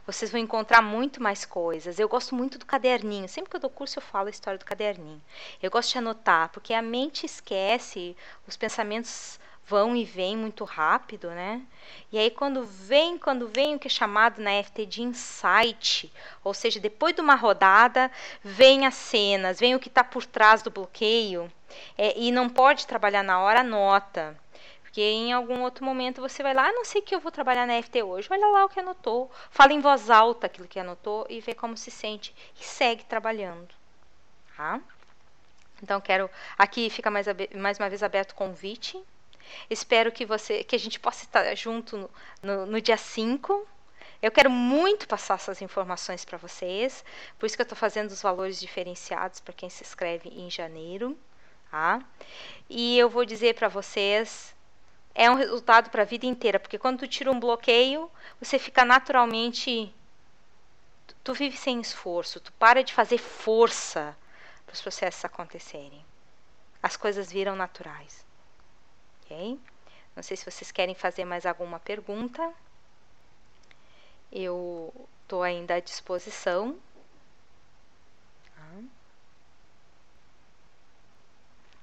[0.07, 1.99] Vocês vão encontrar muito mais coisas.
[1.99, 3.29] Eu gosto muito do caderninho.
[3.29, 5.21] Sempre que eu dou curso, eu falo a história do caderninho.
[5.61, 11.31] Eu gosto de anotar, porque a mente esquece, os pensamentos vão e vêm muito rápido,
[11.31, 11.63] né?
[12.11, 16.11] E aí quando vem, quando vem o que é chamado na FT de insight,
[16.43, 18.11] ou seja, depois de uma rodada,
[18.43, 21.53] vem as cenas, vem o que está por trás do bloqueio,
[21.97, 24.37] é, e não pode trabalhar na hora, anota.
[24.83, 27.31] Porque em algum outro momento você vai lá, ah, não sei o que eu vou
[27.31, 30.81] trabalhar na FT hoje, olha lá o que anotou, fala em voz alta aquilo que
[30.81, 33.69] anotou e vê como se sente e segue trabalhando.
[34.57, 34.81] Tá?
[35.83, 39.01] Então quero aqui fica mais, mais uma vez aberto o convite
[39.71, 42.11] Espero que você, que a gente possa estar junto
[42.43, 43.67] no, no, dia 5.
[44.21, 47.05] Eu quero muito passar essas informações para vocês,
[47.39, 51.17] por isso que eu estou fazendo os valores diferenciados para quem se inscreve em janeiro.
[51.71, 52.03] Tá?
[52.69, 54.55] E eu vou dizer para vocês,
[55.15, 58.85] é um resultado para a vida inteira, porque quando tu tira um bloqueio, você fica
[58.85, 59.95] naturalmente.
[61.07, 64.17] Tu, tu vive sem esforço, tu para de fazer força
[64.65, 66.05] para os processos acontecerem.
[66.83, 68.28] As coisas viram naturais
[70.19, 72.53] Não sei se vocês querem fazer mais alguma pergunta.
[74.33, 76.77] Eu estou ainda à disposição.
[78.55, 78.63] Tá?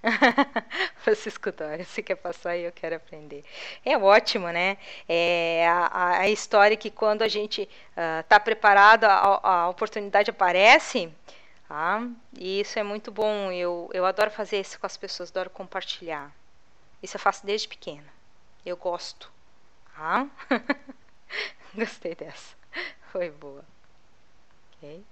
[1.05, 3.43] Você escutou, você quer passar e eu quero aprender.
[3.85, 4.77] É ótimo, né?
[5.07, 11.11] É a, a história que quando a gente está uh, preparado, a, a, oportunidade aparece.
[11.67, 12.07] Tá?
[12.37, 13.51] E isso é muito bom.
[13.51, 16.31] Eu, eu adoro fazer isso com as pessoas, adoro compartilhar.
[17.01, 18.13] Isso eu faço desde pequena.
[18.65, 19.31] Eu gosto.
[19.97, 20.27] Ah?
[21.75, 22.55] Gostei dessa.
[23.11, 23.65] Foi boa.
[24.77, 25.03] Ok.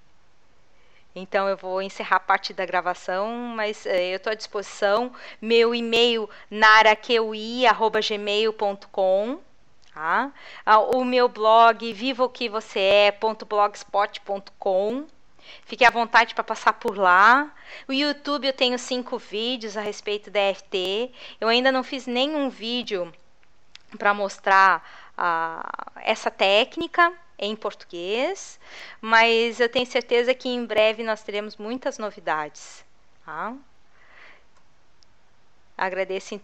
[1.15, 5.13] Então eu vou encerrar parte da gravação, mas eh, eu estou à disposição.
[5.39, 9.39] Meu e-mail naraqueui@gmail.com,
[9.93, 10.33] tá?
[10.65, 12.27] Ah, o meu blog viva
[15.65, 17.51] Fique à vontade para passar por lá.
[17.87, 21.11] O YouTube eu tenho cinco vídeos a respeito da EFT.
[21.39, 23.13] Eu ainda não fiz nenhum vídeo
[23.97, 24.83] para mostrar
[25.17, 28.59] uh, essa técnica em português,
[29.01, 32.85] mas eu tenho certeza que em breve nós teremos muitas novidades.
[33.25, 33.53] Tá?
[35.77, 36.41] Agradeço então.